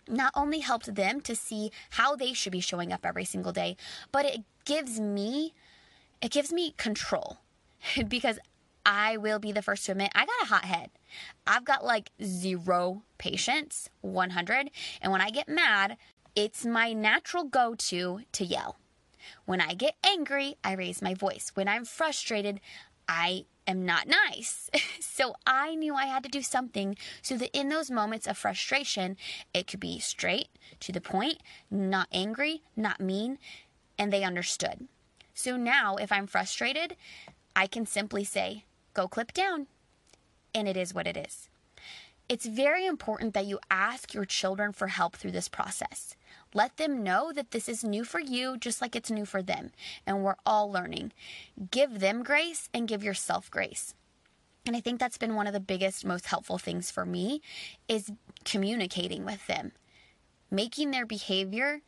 not 0.08 0.32
only 0.36 0.60
helped 0.60 0.94
them 0.96 1.22
to 1.22 1.36
see 1.36 1.72
how 1.92 2.16
they 2.16 2.34
should 2.34 2.52
be 2.52 2.60
showing 2.60 2.92
up 2.92 3.06
every 3.06 3.26
single 3.26 3.52
day, 3.52 3.78
but 4.12 4.26
it 4.26 4.42
gives 4.66 5.00
me 5.00 5.54
it 6.22 6.32
gives 6.32 6.52
me 6.52 6.74
control 6.78 7.38
because 8.08 8.40
I 8.86 9.18
will 9.18 9.40
be 9.40 9.52
the 9.52 9.62
first 9.62 9.86
to 9.86 9.92
admit 9.92 10.12
I 10.16 10.26
got 10.26 10.44
a 10.44 10.46
hot 10.46 10.66
head. 10.66 10.90
I've 11.46 11.66
got 11.66 11.86
like 11.86 12.12
zero 12.24 13.04
patience, 13.18 13.90
100, 14.02 14.70
and 15.02 15.12
when 15.12 15.22
I 15.22 15.30
get 15.30 15.50
mad, 15.50 15.98
it's 16.36 16.66
my 16.66 16.94
natural 16.94 17.44
go-to 17.44 18.22
to 18.32 18.46
yell. 18.46 18.78
When 19.46 19.60
I 19.60 19.74
get 19.74 19.96
angry, 20.04 20.56
I 20.64 20.74
raise 20.74 21.02
my 21.02 21.14
voice. 21.14 21.52
When 21.54 21.68
I'm 21.68 21.84
frustrated, 21.84 22.62
I 23.08 23.46
am 23.68 23.86
not 23.86 24.08
nice. 24.08 24.70
so 25.00 25.36
I 25.46 25.76
knew 25.76 25.94
I 25.94 26.06
had 26.06 26.24
to 26.24 26.30
do 26.30 26.42
something 26.42 26.98
so 27.22 27.38
that 27.38 27.58
in 27.58 27.70
those 27.70 27.92
moments 27.92 28.26
of 28.28 28.38
frustration, 28.38 29.18
it 29.54 29.68
could 29.68 29.80
be 29.80 30.00
straight, 30.00 30.48
to 30.80 30.92
the 30.92 31.02
point, 31.02 31.38
not 31.70 32.08
angry, 32.12 32.64
not 32.76 33.00
mean, 33.00 33.38
and 34.00 34.12
they 34.12 34.24
understood. 34.24 34.88
So 35.34 35.58
now, 35.58 35.96
if 35.98 36.12
I'm 36.12 36.28
frustrated, 36.28 36.96
I 37.56 37.68
can 37.68 37.86
simply 37.86 38.24
say, 38.24 38.66
go 38.94 39.08
clip 39.08 39.34
down. 39.34 39.68
And 40.54 40.68
it 40.68 40.78
is 40.78 40.94
what 40.94 41.08
it 41.08 41.18
is. 41.18 41.50
It's 42.30 42.46
very 42.46 42.86
important 42.86 43.34
that 43.34 43.46
you 43.46 43.60
ask 43.72 44.14
your 44.14 44.26
children 44.26 44.74
for 44.74 44.88
help 44.88 45.16
through 45.16 45.32
this 45.32 45.48
process. 45.48 46.16
Let 46.58 46.78
them 46.78 47.04
know 47.04 47.32
that 47.34 47.52
this 47.52 47.70
is 47.70 47.84
new 47.84 48.04
for 48.04 48.20
you, 48.20 48.58
just 48.58 48.82
like 48.82 48.96
it's 48.96 49.12
new 49.12 49.26
for 49.26 49.44
them. 49.44 49.70
And 50.08 50.24
we're 50.24 50.38
all 50.44 50.72
learning. 50.72 51.14
Give 51.70 52.00
them 52.00 52.24
grace 52.24 52.68
and 52.74 52.88
give 52.88 53.04
yourself 53.04 53.52
grace. 53.52 53.94
And 54.66 54.76
I 54.76 54.80
think 54.80 55.00
that's 55.00 55.20
been 55.20 55.36
one 55.36 55.46
of 55.46 55.54
the 55.54 55.60
biggest, 55.60 56.04
most 56.04 56.26
helpful 56.26 56.58
things 56.58 56.90
for 56.90 57.06
me 57.06 57.44
is 57.88 58.12
communicating 58.44 59.24
with 59.24 59.46
them, 59.46 59.74
making 60.50 60.90
their 60.90 61.06
behavior 61.06 61.82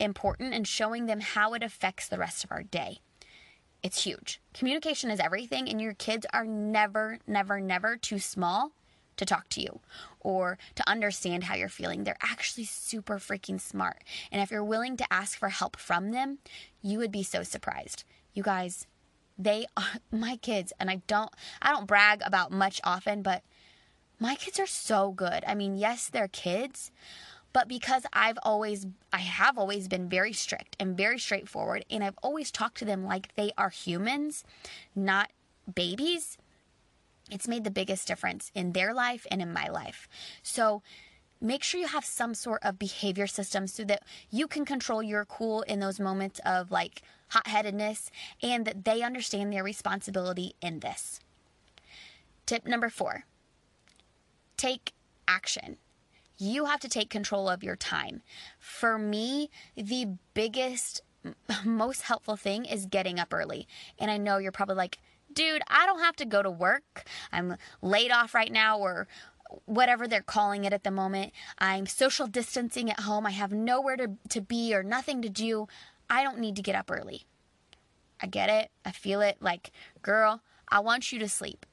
important 0.00 0.54
and 0.54 0.66
showing 0.66 1.04
them 1.04 1.20
how 1.20 1.52
it 1.52 1.62
affects 1.62 2.08
the 2.08 2.18
rest 2.18 2.44
of 2.44 2.50
our 2.50 2.62
day. 2.62 3.00
It's 3.82 4.04
huge. 4.04 4.40
Communication 4.54 5.10
is 5.10 5.20
everything, 5.20 5.68
and 5.68 5.82
your 5.82 5.92
kids 5.92 6.24
are 6.32 6.46
never, 6.46 7.18
never, 7.26 7.60
never 7.60 7.98
too 7.98 8.18
small 8.18 8.72
to 9.16 9.24
talk 9.24 9.48
to 9.50 9.60
you 9.60 9.80
or 10.20 10.58
to 10.74 10.88
understand 10.88 11.44
how 11.44 11.54
you're 11.54 11.68
feeling. 11.68 12.04
They're 12.04 12.16
actually 12.22 12.64
super 12.64 13.18
freaking 13.18 13.60
smart. 13.60 14.02
And 14.32 14.42
if 14.42 14.50
you're 14.50 14.64
willing 14.64 14.96
to 14.96 15.12
ask 15.12 15.38
for 15.38 15.48
help 15.48 15.76
from 15.76 16.10
them, 16.10 16.38
you 16.82 16.98
would 16.98 17.12
be 17.12 17.22
so 17.22 17.42
surprised. 17.42 18.04
You 18.32 18.42
guys, 18.42 18.86
they 19.38 19.66
are 19.76 19.84
my 20.10 20.36
kids 20.36 20.72
and 20.78 20.90
I 20.90 21.02
don't 21.06 21.30
I 21.62 21.70
don't 21.70 21.86
brag 21.86 22.22
about 22.24 22.52
much 22.52 22.80
often, 22.84 23.22
but 23.22 23.42
my 24.20 24.34
kids 24.36 24.60
are 24.60 24.66
so 24.66 25.10
good. 25.10 25.44
I 25.46 25.54
mean, 25.54 25.76
yes, 25.76 26.08
they're 26.08 26.28
kids, 26.28 26.92
but 27.52 27.68
because 27.68 28.04
I've 28.12 28.38
always 28.42 28.86
I 29.12 29.18
have 29.18 29.58
always 29.58 29.88
been 29.88 30.08
very 30.08 30.32
strict 30.32 30.76
and 30.80 30.96
very 30.96 31.18
straightforward 31.18 31.84
and 31.90 32.02
I've 32.02 32.18
always 32.22 32.50
talked 32.50 32.78
to 32.78 32.84
them 32.84 33.04
like 33.04 33.34
they 33.34 33.52
are 33.58 33.70
humans, 33.70 34.44
not 34.94 35.30
babies 35.72 36.36
it's 37.30 37.48
made 37.48 37.64
the 37.64 37.70
biggest 37.70 38.06
difference 38.06 38.50
in 38.54 38.72
their 38.72 38.92
life 38.92 39.26
and 39.30 39.40
in 39.40 39.52
my 39.52 39.68
life. 39.68 40.08
So 40.42 40.82
make 41.40 41.62
sure 41.62 41.80
you 41.80 41.86
have 41.86 42.04
some 42.04 42.34
sort 42.34 42.62
of 42.62 42.78
behavior 42.78 43.26
system 43.26 43.66
so 43.66 43.84
that 43.84 44.02
you 44.30 44.46
can 44.46 44.64
control 44.64 45.02
your 45.02 45.24
cool 45.24 45.62
in 45.62 45.80
those 45.80 46.00
moments 46.00 46.40
of 46.44 46.70
like 46.70 47.02
hot 47.28 47.46
headedness 47.46 48.10
and 48.42 48.64
that 48.66 48.84
they 48.84 49.02
understand 49.02 49.52
their 49.52 49.64
responsibility 49.64 50.54
in 50.60 50.80
this. 50.80 51.20
Tip 52.46 52.66
number 52.66 52.88
four 52.88 53.24
take 54.56 54.92
action. 55.26 55.76
You 56.38 56.64
have 56.66 56.80
to 56.80 56.88
take 56.88 57.10
control 57.10 57.48
of 57.48 57.62
your 57.62 57.76
time. 57.76 58.22
For 58.58 58.98
me, 58.98 59.50
the 59.76 60.08
biggest, 60.32 61.02
most 61.64 62.02
helpful 62.02 62.36
thing 62.36 62.64
is 62.64 62.86
getting 62.86 63.18
up 63.18 63.32
early. 63.32 63.66
And 63.98 64.10
I 64.10 64.16
know 64.16 64.38
you're 64.38 64.52
probably 64.52 64.76
like, 64.76 64.98
dude, 65.34 65.62
I 65.68 65.86
don't 65.86 66.00
have 66.00 66.16
to 66.16 66.24
go 66.24 66.42
to 66.42 66.50
work. 66.50 67.04
I'm 67.32 67.56
laid 67.82 68.10
off 68.10 68.34
right 68.34 68.52
now 68.52 68.78
or 68.78 69.06
whatever 69.66 70.08
they're 70.08 70.22
calling 70.22 70.64
it 70.64 70.72
at 70.72 70.84
the 70.84 70.90
moment. 70.90 71.32
I'm 71.58 71.86
social 71.86 72.26
distancing 72.26 72.90
at 72.90 73.00
home. 73.00 73.26
I 73.26 73.30
have 73.30 73.52
nowhere 73.52 73.96
to, 73.96 74.12
to 74.30 74.40
be 74.40 74.74
or 74.74 74.82
nothing 74.82 75.22
to 75.22 75.28
do. 75.28 75.68
I 76.08 76.22
don't 76.22 76.38
need 76.38 76.56
to 76.56 76.62
get 76.62 76.74
up 76.74 76.90
early. 76.90 77.24
I 78.20 78.26
get 78.26 78.48
it. 78.48 78.70
I 78.84 78.92
feel 78.92 79.20
it. 79.20 79.36
Like, 79.40 79.70
girl, 80.02 80.40
I 80.68 80.80
want 80.80 81.12
you 81.12 81.18
to 81.18 81.28
sleep. 81.28 81.66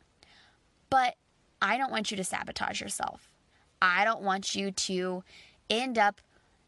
But 0.89 1.15
I 1.61 1.77
don't 1.77 1.91
want 1.91 2.11
you 2.11 2.17
to 2.17 2.23
sabotage 2.23 2.81
yourself. 2.81 3.29
I 3.81 4.03
don't 4.03 4.21
want 4.21 4.55
you 4.55 4.71
to 4.71 5.23
end 5.69 5.97
up 5.97 6.21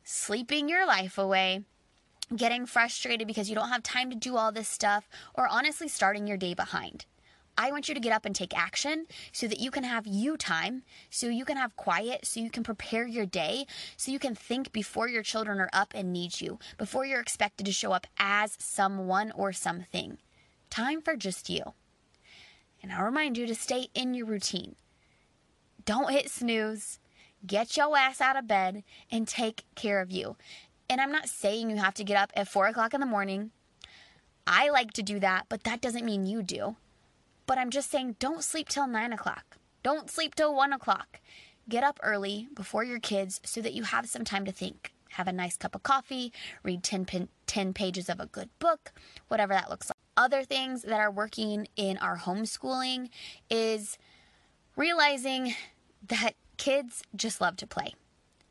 sleeping 0.04 0.70
your 0.70 0.86
life 0.86 1.18
away 1.18 1.64
getting 2.36 2.66
frustrated 2.66 3.28
because 3.28 3.50
you 3.50 3.56
don't 3.56 3.70
have 3.70 3.84
time 3.84 4.10
to 4.10 4.16
do 4.16 4.38
all 4.38 4.52
this 4.52 4.68
stuff, 4.68 5.08
or 5.34 5.48
honestly 5.48 5.88
starting 5.88 6.28
your 6.28 6.38
day 6.38 6.54
behind. 6.54 7.06
I 7.58 7.72
want 7.72 7.88
you 7.88 7.94
to 7.94 8.02
get 8.02 8.14
up 8.14 8.26
and 8.26 8.36
take 8.36 8.58
action 8.58 9.06
so 9.32 9.48
that 9.48 9.60
you 9.60 9.70
can 9.70 9.84
have 9.84 10.08
you 10.08 10.38
time, 10.38 10.84
so 11.10 11.28
you 11.28 11.46
can 11.46 11.58
have 11.58 11.76
quiet, 11.76 12.26
so 12.26 12.40
you 12.40 12.50
can 12.50 12.64
prepare 12.64 13.06
your 13.06 13.28
day, 13.28 13.66
so 13.96 14.12
you 14.12 14.18
can 14.18 14.34
think 14.34 14.72
before 14.72 15.08
your 15.08 15.22
children 15.22 15.60
are 15.60 15.70
up 15.72 15.94
and 15.94 16.12
need 16.12 16.42
you, 16.42 16.58
before 16.78 17.06
you're 17.06 17.22
expected 17.22 17.66
to 17.66 17.72
show 17.72 17.92
up 17.92 18.08
as 18.18 18.56
someone 18.60 19.32
or 19.36 19.54
something. 19.54 20.18
Time 20.72 21.02
for 21.02 21.16
just 21.16 21.50
you. 21.50 21.74
And 22.82 22.92
I'll 22.92 23.06
remind 23.06 23.38
you 23.38 23.46
to 23.46 23.56
stay 23.56 23.88
in 23.94 24.16
your 24.16 24.26
routine. 24.26 24.76
Don't 25.86 26.12
hit 26.12 26.30
snooze. 26.30 27.00
Get 27.46 27.78
your 27.78 27.96
ass 27.98 28.20
out 28.20 28.38
of 28.38 28.48
bed 28.48 28.84
and 29.12 29.28
take 29.28 29.64
care 29.76 30.02
of 30.02 30.12
you. 30.12 30.38
And 30.94 31.02
I'm 31.02 31.12
not 31.12 31.28
saying 31.28 31.72
you 31.72 31.78
have 31.78 31.96
to 31.96 32.04
get 32.04 32.18
up 32.18 32.32
at 32.36 32.48
four 32.48 32.68
o'clock 32.68 32.94
in 32.94 33.00
the 33.00 33.08
morning. 33.08 33.50
I 34.46 34.70
like 34.70 34.92
to 34.92 35.02
do 35.02 35.20
that, 35.22 35.48
but 35.50 35.64
that 35.64 35.82
doesn't 35.82 36.06
mean 36.06 36.28
you 36.28 36.44
do. 36.44 36.76
But 37.48 37.58
I'm 37.58 37.72
just 37.72 37.90
saying 37.90 38.18
don't 38.20 38.44
sleep 38.44 38.70
till 38.70 38.86
nine 38.86 39.12
o'clock. 39.12 39.58
Don't 39.82 40.08
sleep 40.08 40.36
till 40.36 40.54
one 40.54 40.72
o'clock. 40.72 41.20
Get 41.68 41.84
up 41.84 42.00
early 42.04 42.48
before 42.54 42.84
your 42.84 43.00
kids 43.00 43.42
so 43.44 43.60
that 43.60 43.74
you 43.74 43.82
have 43.82 44.08
some 44.08 44.24
time 44.24 44.46
to 44.46 44.52
think. 44.52 44.94
Have 45.10 45.28
a 45.28 45.32
nice 45.32 45.58
cup 45.58 45.74
of 45.74 45.82
coffee, 45.82 46.32
read 46.62 46.84
10, 46.84 47.28
10 47.48 47.74
pages 47.74 48.08
of 48.08 48.20
a 48.20 48.28
good 48.28 48.50
book, 48.60 48.92
whatever 49.30 49.56
that 49.56 49.72
looks 49.72 49.90
like. 49.90 49.98
Other 50.16 50.44
things 50.44 50.84
that 50.84 51.00
are 51.00 51.10
working 51.10 51.68
in 51.76 51.98
our 51.98 52.20
homeschooling 52.20 53.10
is 53.50 53.98
realizing 54.76 55.56
that 56.08 56.34
kids 56.58 57.02
just 57.16 57.42
love 57.42 57.58
to 57.58 57.66
play. 57.66 57.96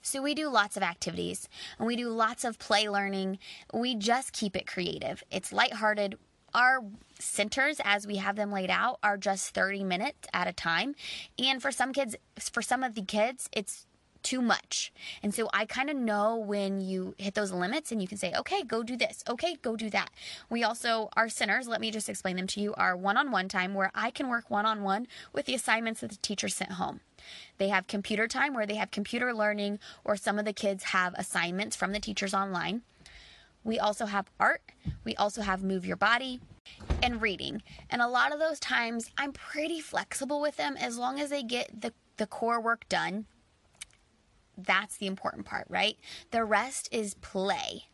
So 0.02 0.20
we 0.20 0.34
do 0.34 0.48
lots 0.48 0.76
of 0.76 0.82
activities 0.82 1.48
and 1.78 1.86
we 1.86 1.96
do 1.96 2.08
lots 2.08 2.44
of 2.44 2.58
play 2.58 2.88
learning. 2.88 3.38
We 3.72 3.94
just 3.94 4.32
keep 4.32 4.56
it 4.56 4.66
creative. 4.66 5.22
It's 5.30 5.52
lighthearted. 5.52 6.16
Our 6.54 6.80
centers, 7.18 7.80
as 7.82 8.06
we 8.06 8.16
have 8.16 8.36
them 8.36 8.52
laid 8.52 8.68
out, 8.68 8.98
are 9.02 9.16
just 9.16 9.54
30 9.54 9.84
minutes 9.84 10.28
at 10.34 10.48
a 10.48 10.52
time. 10.52 10.94
And 11.38 11.62
for 11.62 11.70
some 11.70 11.92
kids, 11.92 12.16
for 12.38 12.60
some 12.60 12.82
of 12.82 12.94
the 12.94 13.02
kids, 13.02 13.48
it's 13.52 13.86
too 14.22 14.40
much. 14.40 14.92
And 15.22 15.34
so 15.34 15.48
I 15.52 15.64
kind 15.66 15.90
of 15.90 15.96
know 15.96 16.36
when 16.36 16.80
you 16.80 17.14
hit 17.18 17.34
those 17.34 17.52
limits 17.52 17.92
and 17.92 18.00
you 18.00 18.08
can 18.08 18.18
say, 18.18 18.32
okay, 18.36 18.62
go 18.62 18.82
do 18.82 18.96
this. 18.96 19.22
Okay, 19.28 19.56
go 19.62 19.76
do 19.76 19.90
that. 19.90 20.10
We 20.50 20.64
also, 20.64 21.08
our 21.16 21.28
centers, 21.28 21.68
let 21.68 21.80
me 21.80 21.90
just 21.90 22.08
explain 22.08 22.36
them 22.36 22.46
to 22.48 22.60
you, 22.60 22.74
are 22.74 22.96
one 22.96 23.16
on 23.16 23.30
one 23.30 23.48
time 23.48 23.74
where 23.74 23.90
I 23.94 24.10
can 24.10 24.28
work 24.28 24.50
one 24.50 24.66
on 24.66 24.82
one 24.82 25.06
with 25.32 25.46
the 25.46 25.54
assignments 25.54 26.00
that 26.00 26.10
the 26.10 26.16
teacher 26.16 26.48
sent 26.48 26.72
home. 26.72 27.00
They 27.58 27.68
have 27.68 27.86
computer 27.86 28.26
time 28.26 28.54
where 28.54 28.66
they 28.66 28.74
have 28.74 28.90
computer 28.90 29.32
learning, 29.32 29.78
or 30.04 30.16
some 30.16 30.38
of 30.38 30.44
the 30.44 30.52
kids 30.52 30.84
have 30.84 31.14
assignments 31.14 31.76
from 31.76 31.92
the 31.92 32.00
teachers 32.00 32.34
online. 32.34 32.82
We 33.64 33.78
also 33.78 34.06
have 34.06 34.30
art. 34.40 34.62
We 35.04 35.14
also 35.14 35.42
have 35.42 35.62
move 35.62 35.86
your 35.86 35.96
body 35.96 36.40
and 37.02 37.22
reading. 37.22 37.62
And 37.90 38.02
a 38.02 38.08
lot 38.08 38.32
of 38.32 38.40
those 38.40 38.58
times 38.58 39.10
I'm 39.16 39.32
pretty 39.32 39.80
flexible 39.80 40.40
with 40.40 40.56
them 40.56 40.76
as 40.76 40.98
long 40.98 41.20
as 41.20 41.30
they 41.30 41.42
get 41.42 41.80
the, 41.80 41.92
the 42.16 42.26
core 42.26 42.60
work 42.60 42.88
done 42.88 43.26
that's 44.64 44.96
the 44.96 45.06
important 45.06 45.46
part, 45.46 45.66
right? 45.68 45.96
The 46.30 46.44
rest 46.44 46.88
is 46.92 47.14
play. 47.14 47.84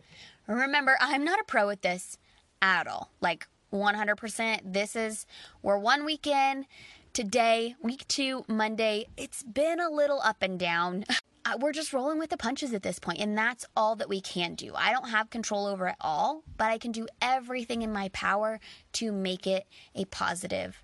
Remember, 0.47 0.97
I'm 1.01 1.25
not 1.25 1.41
a 1.41 1.45
pro 1.45 1.71
at 1.71 1.83
this 1.83 2.19
at 2.63 2.87
all. 2.87 3.11
Like 3.21 3.47
100%. 3.73 4.61
This 4.65 4.97
is, 4.97 5.27
we're 5.63 5.79
one 5.79 6.05
weekend. 6.05 6.67
Today, 7.13 7.75
week 7.83 8.07
two, 8.09 8.45
Monday, 8.49 9.07
it's 9.17 9.43
been 9.43 9.81
a 9.81 9.91
little 9.91 10.21
up 10.23 10.43
and 10.43 10.59
down. 10.59 11.05
Uh, 11.45 11.57
we're 11.61 11.73
just 11.73 11.95
rolling 11.95 12.19
with 12.19 12.29
the 12.29 12.37
punches 12.37 12.75
at 12.75 12.83
this 12.83 12.99
point, 12.99 13.21
and 13.21 13.39
that's 13.39 13.65
all 13.75 13.97
that 13.97 14.09
we 14.09 14.21
can 14.21 14.55
do. 14.55 14.75
I 14.75 14.93
don't 14.93 15.09
have 15.09 15.31
control 15.31 15.67
over 15.67 15.87
it 15.87 15.95
all, 15.99 16.43
but 16.59 16.67
I 16.67 16.77
can 16.77 16.93
do 16.93 17.07
everything 17.23 17.81
in 17.81 17.91
my 17.91 18.11
power 18.11 18.61
to 18.95 19.13
make 19.13 19.47
it 19.47 19.67
a 19.95 20.05
positive 20.07 20.83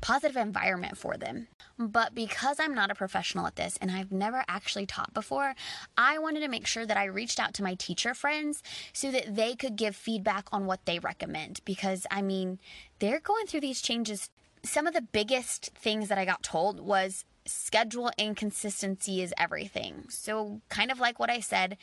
positive 0.00 0.36
environment 0.36 0.96
for 0.96 1.16
them. 1.16 1.48
But 1.78 2.14
because 2.14 2.58
I'm 2.58 2.74
not 2.74 2.90
a 2.90 2.94
professional 2.94 3.46
at 3.46 3.56
this 3.56 3.78
and 3.80 3.90
I've 3.90 4.10
never 4.10 4.44
actually 4.48 4.86
taught 4.86 5.14
before, 5.14 5.54
I 5.96 6.18
wanted 6.18 6.40
to 6.40 6.48
make 6.48 6.66
sure 6.66 6.86
that 6.86 6.96
I 6.96 7.04
reached 7.04 7.38
out 7.38 7.54
to 7.54 7.62
my 7.62 7.74
teacher 7.74 8.14
friends 8.14 8.62
so 8.92 9.10
that 9.10 9.36
they 9.36 9.54
could 9.54 9.76
give 9.76 9.94
feedback 9.94 10.48
on 10.52 10.66
what 10.66 10.84
they 10.86 10.98
recommend. 10.98 11.60
Because, 11.64 12.06
I 12.10 12.22
mean, 12.22 12.58
they're 12.98 13.20
going 13.20 13.46
through 13.46 13.60
these 13.60 13.80
changes. 13.80 14.30
Some 14.64 14.86
of 14.86 14.94
the 14.94 15.02
biggest 15.02 15.70
things 15.74 16.08
that 16.08 16.18
I 16.18 16.24
got 16.24 16.42
told 16.42 16.80
was 16.80 17.24
schedule 17.46 18.10
inconsistency 18.18 19.22
is 19.22 19.32
everything. 19.38 20.04
So, 20.08 20.60
kind 20.68 20.90
of 20.90 21.00
like 21.00 21.18
what 21.18 21.30
I 21.30 21.40
said, 21.40 21.76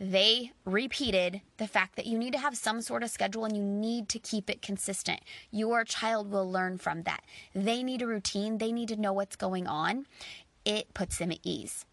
they 0.00 0.52
repeated 0.64 1.40
the 1.56 1.66
fact 1.66 1.96
that 1.96 2.06
you 2.06 2.18
need 2.18 2.32
to 2.32 2.38
have 2.38 2.56
some 2.56 2.80
sort 2.80 3.02
of 3.02 3.10
schedule 3.10 3.44
and 3.44 3.56
you 3.56 3.62
need 3.62 4.08
to 4.10 4.18
keep 4.18 4.48
it 4.48 4.62
consistent. 4.62 5.20
Your 5.50 5.84
child 5.84 6.30
will 6.30 6.50
learn 6.50 6.78
from 6.78 7.02
that. 7.02 7.22
They 7.54 7.82
need 7.82 8.02
a 8.02 8.06
routine, 8.06 8.58
they 8.58 8.72
need 8.72 8.88
to 8.88 8.96
know 8.96 9.12
what's 9.12 9.36
going 9.36 9.66
on. 9.66 10.06
It 10.64 10.94
puts 10.94 11.18
them 11.18 11.32
at 11.32 11.38
ease. 11.42 11.84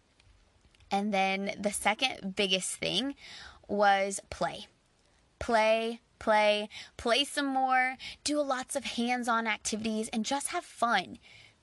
And 0.90 1.12
then 1.12 1.56
the 1.58 1.72
second 1.72 2.36
biggest 2.36 2.76
thing 2.76 3.14
was 3.66 4.20
play. 4.30 4.66
Play, 5.38 6.00
play, 6.18 6.68
play 6.96 7.24
some 7.24 7.46
more, 7.46 7.96
do 8.22 8.40
lots 8.40 8.76
of 8.76 8.84
hands 8.84 9.28
on 9.28 9.46
activities, 9.46 10.08
and 10.12 10.24
just 10.24 10.48
have 10.48 10.64
fun. 10.64 11.18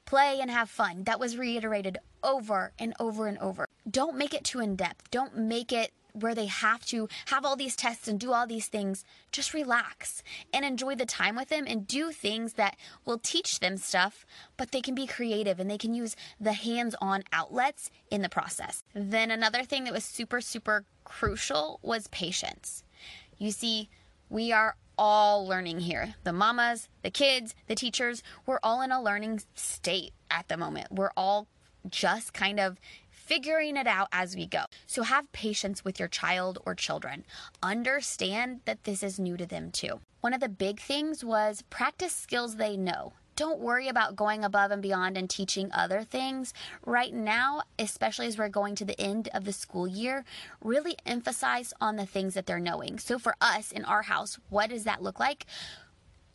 Play 0.06 0.39
and 0.41 0.51
have 0.51 0.69
fun. 0.69 1.06
That 1.06 1.19
was 1.19 1.38
reiterated 1.38 1.97
over 2.21 2.73
and 2.77 2.93
over 2.99 3.27
and 3.27 3.38
over. 3.38 3.67
Don't 3.89 4.17
make 4.17 4.34
it 4.34 4.43
too 4.43 4.60
in 4.60 4.75
depth. 4.75 5.10
Don't 5.12 5.38
make 5.38 5.71
it 5.71 5.93
where 6.13 6.36
they 6.36 6.45
have 6.45 6.86
to 6.86 7.10
have 7.26 7.43
all 7.43 7.56
these 7.56 7.76
tests 7.76 8.08
and 8.08 8.19
do 8.19 8.32
all 8.32 8.47
these 8.47 8.67
things, 8.67 9.04
just 9.32 9.54
relax 9.54 10.23
and 10.54 10.63
enjoy 10.63 10.95
the 10.95 11.06
time 11.06 11.36
with 11.36 11.49
them 11.49 11.65
and 11.67 11.88
do 11.88 12.12
things 12.12 12.54
that 12.54 12.78
will 13.06 13.17
teach 13.17 13.60
them 13.60 13.78
stuff, 13.78 14.26
but 14.56 14.71
they 14.71 14.82
can 14.82 14.95
be 14.95 15.08
creative 15.08 15.60
and 15.60 15.69
they 15.69 15.78
can 15.78 15.93
use 15.93 16.15
the 16.39 16.54
hands 16.54 16.95
on 17.02 17.23
outlets 17.34 17.89
in 18.10 18.21
the 18.21 18.30
process. 18.30 18.84
Then, 18.93 19.32
another 19.32 19.63
thing 19.63 19.84
that 19.84 19.93
was 19.93 20.06
super, 20.06 20.39
super 20.39 20.86
crucial 21.04 21.80
was 21.82 22.08
patience. 22.08 22.84
You 23.38 23.52
see, 23.52 23.89
we 24.30 24.52
are 24.52 24.76
all 24.97 25.47
learning 25.47 25.80
here. 25.80 26.15
The 26.23 26.34
mamas, 26.34 26.88
the 27.02 27.10
kids, 27.10 27.56
the 27.67 27.76
teachers, 27.76 28.21
we're 28.45 28.60
all 28.62 28.82
in 28.82 28.91
a 28.91 29.02
learning 29.02 29.41
state 29.56 30.13
at 30.30 30.47
the 30.47 30.58
moment. 30.58 30.91
We're 30.91 31.12
all 31.17 31.47
just 31.89 32.34
kind 32.34 32.60
of 32.60 32.80
figuring 33.25 33.77
it 33.77 33.88
out 33.88 34.09
as 34.12 34.36
we 34.36 34.45
go. 34.45 34.65
So 34.86 35.03
have 35.03 35.31
patience 35.31 35.83
with 35.83 35.99
your 35.99 36.09
child 36.09 36.59
or 36.65 36.75
children. 36.75 37.25
Understand 37.62 38.62
that 38.65 38.83
this 38.83 39.01
is 39.01 39.19
new 39.19 39.38
to 39.38 39.45
them 39.45 39.71
too. 39.71 39.99
One 40.21 40.33
of 40.33 40.41
the 40.41 40.49
big 40.49 40.79
things 40.79 41.23
was 41.23 41.63
practice 41.69 42.13
skills 42.13 42.55
they 42.55 42.77
know. 42.77 43.13
Don't 43.36 43.59
worry 43.59 43.88
about 43.88 44.15
going 44.15 44.43
above 44.43 44.69
and 44.69 44.81
beyond 44.81 45.17
and 45.17 45.27
teaching 45.27 45.71
other 45.73 46.03
things. 46.03 46.53
Right 46.86 47.13
now, 47.13 47.63
especially 47.79 48.27
as 48.27 48.38
we're 48.38 48.47
going 48.47 48.75
to 48.75 48.86
the 48.86 48.99
end 49.01 49.27
of 49.33 49.45
the 49.45 49.53
school 49.53 49.88
year, 49.88 50.23
really 50.63 50.95
emphasize 51.05 51.73
on 51.81 51.95
the 51.95 52.05
things 52.05 52.36
that 52.36 52.45
they're 52.45 52.59
knowing. 52.59 52.99
So, 52.99 53.17
for 53.17 53.36
us 53.41 53.71
in 53.71 53.86
our 53.86 54.03
house, 54.03 54.38
what 54.49 54.69
does 54.69 54.83
that 54.83 55.01
look 55.01 55.19
like? 55.19 55.47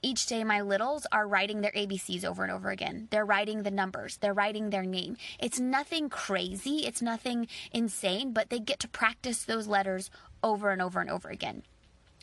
Each 0.02 0.26
day 0.26 0.44
my 0.44 0.60
littles 0.60 1.06
are 1.10 1.26
writing 1.26 1.60
their 1.60 1.72
ABCs 1.72 2.24
over 2.24 2.42
and 2.42 2.52
over 2.52 2.70
again. 2.70 3.08
They're 3.10 3.24
writing 3.24 3.62
the 3.62 3.70
numbers, 3.70 4.16
they're 4.18 4.34
writing 4.34 4.70
their 4.70 4.84
name. 4.84 5.16
It's 5.40 5.58
nothing 5.58 6.08
crazy, 6.08 6.86
it's 6.86 7.02
nothing 7.02 7.48
insane, 7.72 8.32
but 8.32 8.50
they 8.50 8.58
get 8.60 8.78
to 8.80 8.88
practice 8.88 9.44
those 9.44 9.66
letters 9.66 10.10
over 10.42 10.70
and 10.70 10.80
over 10.80 11.00
and 11.00 11.10
over 11.10 11.28
again. 11.28 11.62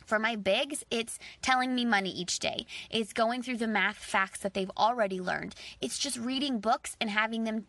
For 0.06 0.18
my 0.20 0.36
bigs, 0.36 0.84
it's 0.90 1.18
telling 1.42 1.74
me 1.74 1.84
money 1.84 2.10
each 2.10 2.38
day. 2.38 2.64
It's 2.90 3.12
going 3.12 3.42
through 3.42 3.56
the 3.56 3.66
math 3.66 3.96
facts 3.96 4.38
that 4.40 4.54
they've 4.54 4.70
already 4.76 5.20
learned. 5.20 5.56
It's 5.80 5.98
just 5.98 6.16
reading 6.16 6.60
books 6.60 6.96
and 7.00 7.10
having 7.10 7.42
them 7.42 7.66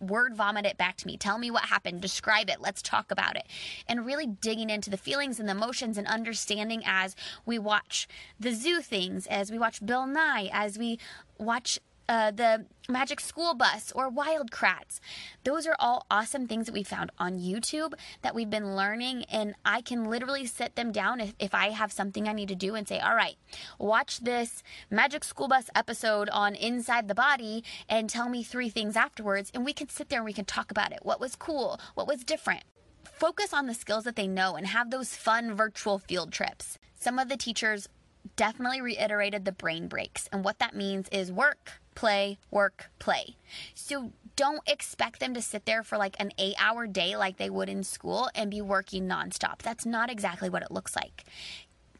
word 0.00 0.34
vomit 0.34 0.66
it 0.66 0.76
back 0.76 0.96
to 0.98 1.06
me. 1.06 1.16
Tell 1.16 1.38
me 1.38 1.50
what 1.50 1.64
happened. 1.64 2.00
Describe 2.00 2.48
it. 2.48 2.60
Let's 2.60 2.82
talk 2.82 3.10
about 3.10 3.36
it. 3.36 3.46
And 3.86 4.06
really 4.06 4.26
digging 4.26 4.70
into 4.70 4.90
the 4.90 4.96
feelings 4.96 5.38
and 5.38 5.48
the 5.48 5.52
emotions 5.52 5.98
and 5.98 6.06
understanding 6.06 6.82
as 6.84 7.14
we 7.44 7.58
watch 7.58 8.08
the 8.38 8.52
zoo 8.52 8.80
things, 8.80 9.26
as 9.26 9.50
we 9.50 9.58
watch 9.58 9.84
Bill 9.84 10.06
Nye, 10.06 10.50
as 10.52 10.78
we 10.78 10.98
watch 11.38 11.78
uh, 12.10 12.32
the 12.32 12.66
Magic 12.88 13.20
School 13.20 13.54
Bus 13.54 13.92
or 13.94 14.08
Wild 14.08 14.50
Kratts. 14.50 14.98
Those 15.44 15.64
are 15.64 15.76
all 15.78 16.06
awesome 16.10 16.48
things 16.48 16.66
that 16.66 16.72
we 16.72 16.82
found 16.82 17.12
on 17.20 17.38
YouTube 17.38 17.94
that 18.22 18.34
we've 18.34 18.50
been 18.50 18.74
learning, 18.74 19.24
and 19.30 19.54
I 19.64 19.80
can 19.80 20.10
literally 20.10 20.44
sit 20.44 20.74
them 20.74 20.90
down 20.90 21.20
if, 21.20 21.34
if 21.38 21.54
I 21.54 21.70
have 21.70 21.92
something 21.92 22.28
I 22.28 22.32
need 22.32 22.48
to 22.48 22.56
do 22.56 22.74
and 22.74 22.88
say, 22.88 22.98
All 22.98 23.14
right, 23.14 23.36
watch 23.78 24.18
this 24.18 24.64
Magic 24.90 25.22
School 25.22 25.46
Bus 25.46 25.70
episode 25.72 26.28
on 26.30 26.56
Inside 26.56 27.06
the 27.06 27.14
Body 27.14 27.62
and 27.88 28.10
tell 28.10 28.28
me 28.28 28.42
three 28.42 28.70
things 28.70 28.96
afterwards, 28.96 29.52
and 29.54 29.64
we 29.64 29.72
can 29.72 29.88
sit 29.88 30.08
there 30.08 30.18
and 30.18 30.26
we 30.26 30.32
can 30.32 30.44
talk 30.44 30.72
about 30.72 30.90
it. 30.90 30.98
What 31.02 31.20
was 31.20 31.36
cool? 31.36 31.78
What 31.94 32.08
was 32.08 32.24
different? 32.24 32.64
Focus 33.04 33.54
on 33.54 33.68
the 33.68 33.74
skills 33.74 34.02
that 34.02 34.16
they 34.16 34.26
know 34.26 34.56
and 34.56 34.66
have 34.66 34.90
those 34.90 35.14
fun 35.14 35.54
virtual 35.54 36.00
field 36.00 36.32
trips. 36.32 36.76
Some 36.98 37.20
of 37.20 37.28
the 37.28 37.36
teachers 37.36 37.88
definitely 38.36 38.80
reiterated 38.80 39.44
the 39.44 39.52
brain 39.52 39.88
breaks. 39.88 40.28
And 40.32 40.44
what 40.44 40.58
that 40.58 40.74
means 40.74 41.08
is 41.10 41.32
work, 41.32 41.79
play, 41.94 42.38
work, 42.50 42.90
play. 42.98 43.36
So 43.74 44.12
don't 44.36 44.66
expect 44.66 45.20
them 45.20 45.34
to 45.34 45.42
sit 45.42 45.66
there 45.66 45.82
for 45.82 45.98
like 45.98 46.16
an 46.18 46.32
eight 46.38 46.54
hour 46.58 46.86
day 46.86 47.16
like 47.16 47.36
they 47.36 47.50
would 47.50 47.68
in 47.68 47.82
school 47.84 48.30
and 48.34 48.50
be 48.50 48.62
working 48.62 49.06
nonstop. 49.06 49.58
That's 49.58 49.84
not 49.84 50.10
exactly 50.10 50.48
what 50.48 50.62
it 50.62 50.70
looks 50.70 50.96
like. 50.96 51.24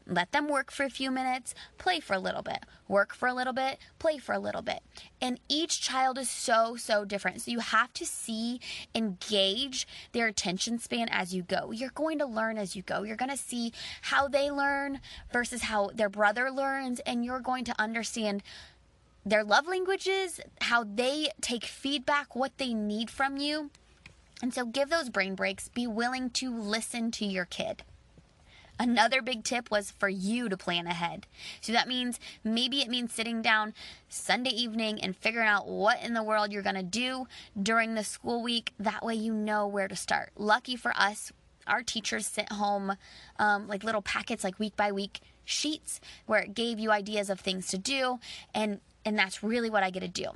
Let 0.07 0.31
them 0.31 0.49
work 0.49 0.71
for 0.71 0.83
a 0.83 0.89
few 0.89 1.11
minutes, 1.11 1.53
play 1.77 1.99
for 1.99 2.13
a 2.15 2.19
little 2.19 2.41
bit, 2.41 2.65
work 2.87 3.13
for 3.13 3.27
a 3.27 3.33
little 3.33 3.53
bit, 3.53 3.77
play 3.99 4.17
for 4.17 4.33
a 4.33 4.39
little 4.39 4.63
bit. 4.63 4.81
And 5.21 5.39
each 5.47 5.79
child 5.79 6.17
is 6.17 6.29
so, 6.29 6.75
so 6.75 7.05
different. 7.05 7.41
So 7.41 7.51
you 7.51 7.59
have 7.59 7.93
to 7.93 8.05
see, 8.05 8.59
engage 8.95 9.87
their 10.11 10.27
attention 10.27 10.79
span 10.79 11.07
as 11.09 11.33
you 11.33 11.43
go. 11.43 11.71
You're 11.71 11.91
going 11.91 12.17
to 12.19 12.25
learn 12.25 12.57
as 12.57 12.75
you 12.75 12.81
go. 12.81 13.03
You're 13.03 13.15
going 13.15 13.31
to 13.31 13.37
see 13.37 13.71
how 14.01 14.27
they 14.27 14.49
learn 14.49 14.99
versus 15.31 15.63
how 15.63 15.91
their 15.93 16.09
brother 16.09 16.49
learns, 16.49 16.99
and 17.01 17.23
you're 17.23 17.39
going 17.39 17.63
to 17.65 17.79
understand 17.79 18.43
their 19.25 19.43
love 19.43 19.67
languages, 19.67 20.39
how 20.61 20.83
they 20.83 21.29
take 21.41 21.65
feedback, 21.65 22.35
what 22.35 22.57
they 22.57 22.73
need 22.73 23.09
from 23.09 23.37
you. 23.37 23.69
And 24.41 24.53
so 24.53 24.65
give 24.65 24.89
those 24.89 25.09
brain 25.09 25.35
breaks. 25.35 25.69
Be 25.69 25.85
willing 25.85 26.29
to 26.31 26.53
listen 26.53 27.11
to 27.11 27.25
your 27.25 27.45
kid. 27.45 27.83
Another 28.79 29.21
big 29.21 29.43
tip 29.43 29.69
was 29.69 29.91
for 29.91 30.09
you 30.09 30.49
to 30.49 30.57
plan 30.57 30.87
ahead. 30.87 31.27
So 31.61 31.71
that 31.71 31.87
means 31.87 32.19
maybe 32.43 32.81
it 32.81 32.89
means 32.89 33.13
sitting 33.13 33.43
down 33.43 33.75
Sunday 34.09 34.49
evening 34.49 34.99
and 35.03 35.15
figuring 35.15 35.47
out 35.47 35.67
what 35.67 36.01
in 36.01 36.15
the 36.15 36.23
world 36.23 36.51
you're 36.51 36.63
going 36.63 36.73
to 36.73 36.81
do 36.81 37.27
during 37.61 37.93
the 37.93 38.03
school 38.03 38.41
week. 38.41 38.73
That 38.79 39.05
way 39.05 39.13
you 39.13 39.33
know 39.33 39.67
where 39.67 39.87
to 39.87 39.95
start. 39.95 40.31
Lucky 40.35 40.75
for 40.75 40.93
us, 40.97 41.31
our 41.67 41.83
teachers 41.83 42.25
sent 42.25 42.51
home 42.51 42.95
um, 43.37 43.67
like 43.67 43.83
little 43.83 44.01
packets, 44.01 44.43
like 44.43 44.57
week 44.57 44.75
by 44.75 44.91
week 44.91 45.19
sheets, 45.45 46.01
where 46.25 46.39
it 46.39 46.55
gave 46.55 46.79
you 46.79 46.89
ideas 46.89 47.29
of 47.29 47.39
things 47.39 47.67
to 47.67 47.77
do. 47.77 48.19
And, 48.55 48.79
and 49.05 49.17
that's 49.17 49.43
really 49.43 49.69
what 49.69 49.83
I 49.83 49.89
get 49.89 50.01
to 50.01 50.07
do. 50.07 50.27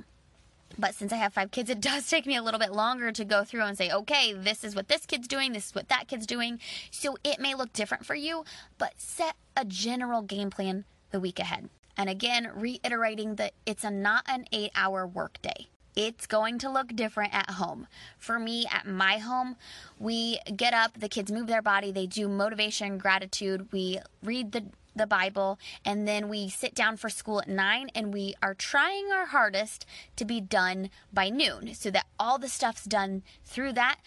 But 0.78 0.94
since 0.94 1.12
I 1.12 1.16
have 1.16 1.32
five 1.32 1.50
kids, 1.50 1.70
it 1.70 1.80
does 1.92 2.08
take 2.08 2.26
me 2.26 2.36
a 2.36 2.42
little 2.42 2.60
bit 2.60 2.72
longer 2.72 3.12
to 3.12 3.24
go 3.24 3.44
through 3.44 3.62
and 3.62 3.76
say, 3.76 3.90
okay, 3.90 4.32
this 4.32 4.64
is 4.64 4.74
what 4.74 4.88
this 4.88 5.06
kid's 5.06 5.28
doing, 5.28 5.52
this 5.52 5.68
is 5.68 5.74
what 5.74 5.88
that 5.88 6.08
kid's 6.08 6.26
doing. 6.26 6.60
So 6.90 7.16
it 7.24 7.40
may 7.40 7.54
look 7.54 7.72
different 7.72 8.06
for 8.06 8.14
you, 8.14 8.44
but 8.78 8.94
set 8.96 9.36
a 9.56 9.64
general 9.64 10.22
game 10.22 10.50
plan 10.50 10.84
the 11.10 11.20
week 11.20 11.38
ahead. 11.38 11.70
And 11.96 12.10
again, 12.10 12.50
reiterating 12.54 13.36
that 13.36 13.52
it's 13.64 13.84
a 13.84 13.90
not 13.90 14.24
an 14.28 14.44
eight 14.52 14.70
hour 14.74 15.06
workday. 15.06 15.68
It's 15.94 16.26
going 16.26 16.58
to 16.58 16.70
look 16.70 16.94
different 16.94 17.34
at 17.34 17.52
home. 17.52 17.86
For 18.18 18.38
me, 18.38 18.66
at 18.70 18.86
my 18.86 19.16
home, 19.16 19.56
we 19.98 20.38
get 20.54 20.74
up, 20.74 21.00
the 21.00 21.08
kids 21.08 21.32
move 21.32 21.46
their 21.46 21.62
body, 21.62 21.90
they 21.90 22.06
do 22.06 22.28
motivation, 22.28 22.98
gratitude, 22.98 23.72
we 23.72 24.00
read 24.22 24.52
the 24.52 24.64
the 24.96 25.06
Bible, 25.06 25.58
and 25.84 26.08
then 26.08 26.28
we 26.28 26.48
sit 26.48 26.74
down 26.74 26.96
for 26.96 27.08
school 27.08 27.40
at 27.40 27.48
nine, 27.48 27.90
and 27.94 28.12
we 28.12 28.34
are 28.42 28.54
trying 28.54 29.12
our 29.12 29.26
hardest 29.26 29.86
to 30.16 30.24
be 30.24 30.40
done 30.40 30.90
by 31.12 31.28
noon 31.28 31.74
so 31.74 31.90
that 31.90 32.06
all 32.18 32.38
the 32.38 32.48
stuff's 32.48 32.84
done 32.84 33.22
through 33.44 33.72
that. 33.74 33.98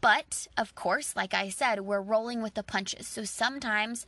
But 0.00 0.48
of 0.58 0.74
course, 0.74 1.14
like 1.14 1.32
I 1.32 1.48
said, 1.48 1.80
we're 1.80 2.00
rolling 2.00 2.42
with 2.42 2.54
the 2.54 2.64
punches. 2.64 3.06
So 3.06 3.24
sometimes 3.24 4.04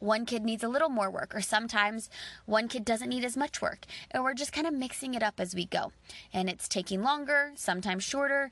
one 0.00 0.26
kid 0.26 0.44
needs 0.44 0.62
a 0.62 0.68
little 0.68 0.88
more 0.88 1.10
work, 1.10 1.34
or 1.34 1.40
sometimes 1.40 2.08
one 2.46 2.68
kid 2.68 2.84
doesn't 2.84 3.08
need 3.08 3.24
as 3.24 3.36
much 3.36 3.60
work. 3.60 3.84
And 4.10 4.22
we're 4.22 4.34
just 4.34 4.52
kind 4.52 4.66
of 4.66 4.74
mixing 4.74 5.14
it 5.14 5.22
up 5.22 5.38
as 5.38 5.54
we 5.54 5.64
go. 5.64 5.92
And 6.32 6.48
it's 6.48 6.68
taking 6.68 7.02
longer, 7.02 7.52
sometimes 7.54 8.04
shorter. 8.04 8.50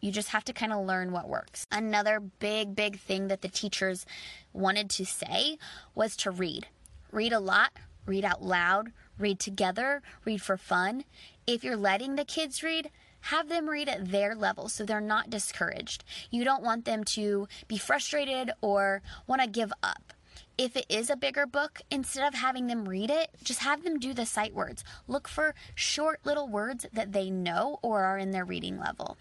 You 0.00 0.10
just 0.10 0.28
have 0.28 0.44
to 0.44 0.52
kind 0.52 0.72
of 0.72 0.86
learn 0.86 1.12
what 1.12 1.28
works. 1.28 1.66
Another 1.70 2.20
big, 2.20 2.74
big 2.74 2.98
thing 2.98 3.28
that 3.28 3.42
the 3.42 3.48
teachers 3.48 4.06
wanted 4.52 4.90
to 4.90 5.04
say 5.04 5.58
was 5.94 6.16
to 6.16 6.30
read. 6.30 6.66
Read 7.12 7.32
a 7.32 7.40
lot, 7.40 7.72
read 8.06 8.24
out 8.24 8.42
loud, 8.42 8.92
read 9.18 9.38
together, 9.38 10.02
read 10.24 10.40
for 10.40 10.56
fun. 10.56 11.04
If 11.46 11.64
you're 11.64 11.76
letting 11.76 12.16
the 12.16 12.24
kids 12.24 12.62
read, 12.62 12.90
have 13.24 13.48
them 13.48 13.68
read 13.68 13.88
at 13.88 14.10
their 14.10 14.34
level 14.34 14.68
so 14.68 14.84
they're 14.84 15.00
not 15.00 15.28
discouraged. 15.28 16.04
You 16.30 16.44
don't 16.44 16.62
want 16.62 16.84
them 16.86 17.04
to 17.04 17.46
be 17.68 17.76
frustrated 17.76 18.52
or 18.62 19.02
want 19.26 19.42
to 19.42 19.48
give 19.48 19.72
up 19.82 20.14
if 20.60 20.76
it 20.76 20.84
is 20.90 21.08
a 21.08 21.16
bigger 21.16 21.46
book, 21.46 21.80
instead 21.90 22.28
of 22.28 22.34
having 22.34 22.66
them 22.66 22.86
read 22.86 23.10
it, 23.10 23.30
just 23.42 23.60
have 23.60 23.82
them 23.82 23.98
do 23.98 24.12
the 24.12 24.26
sight 24.26 24.52
words. 24.52 24.84
Look 25.08 25.26
for 25.26 25.54
short 25.74 26.20
little 26.24 26.48
words 26.48 26.84
that 26.92 27.12
they 27.12 27.30
know 27.30 27.78
or 27.80 28.02
are 28.02 28.18
in 28.18 28.32
their 28.32 28.44
reading 28.44 28.78
level. 28.78 29.16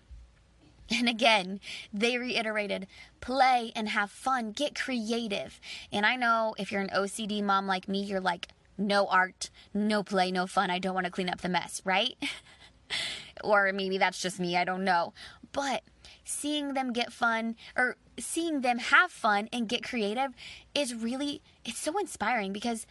And 0.92 1.08
again, 1.08 1.60
they 1.94 2.18
reiterated 2.18 2.88
play 3.22 3.72
and 3.76 3.90
have 3.90 4.10
fun, 4.10 4.52
get 4.52 4.74
creative. 4.74 5.60
And 5.92 6.06
I 6.06 6.16
know 6.16 6.56
if 6.58 6.72
you're 6.72 6.82
an 6.82 6.90
OCD 6.90 7.44
mom 7.44 7.68
like 7.68 7.88
me, 7.88 8.02
you're 8.02 8.20
like, 8.20 8.48
no 8.78 9.06
art, 9.08 9.50
no 9.74 10.04
play, 10.04 10.32
no 10.32 10.48
fun. 10.48 10.70
I 10.72 10.80
don't 10.80 10.96
want 10.96 11.06
to 11.06 11.12
clean 11.12 11.30
up 11.30 11.42
the 11.42 11.50
mess, 11.50 11.82
right? 11.86 12.16
or 13.44 13.72
maybe 13.74 13.98
that's 13.98 14.22
just 14.22 14.40
me, 14.40 14.58
I 14.58 14.64
don't 14.64 14.84
know. 14.84 15.14
But 15.52 15.84
seeing 16.24 16.74
them 16.74 16.94
get 16.94 17.12
fun 17.12 17.56
or 17.76 17.98
seeing 18.18 18.62
them 18.62 18.78
have 18.80 19.12
fun 19.12 19.50
and 19.52 19.68
get 19.68 19.84
creative 19.84 20.32
is 20.76 20.94
really 20.94 21.42
it's 21.66 21.80
so 21.80 21.98
inspiring 21.98 22.54
because 22.54 22.86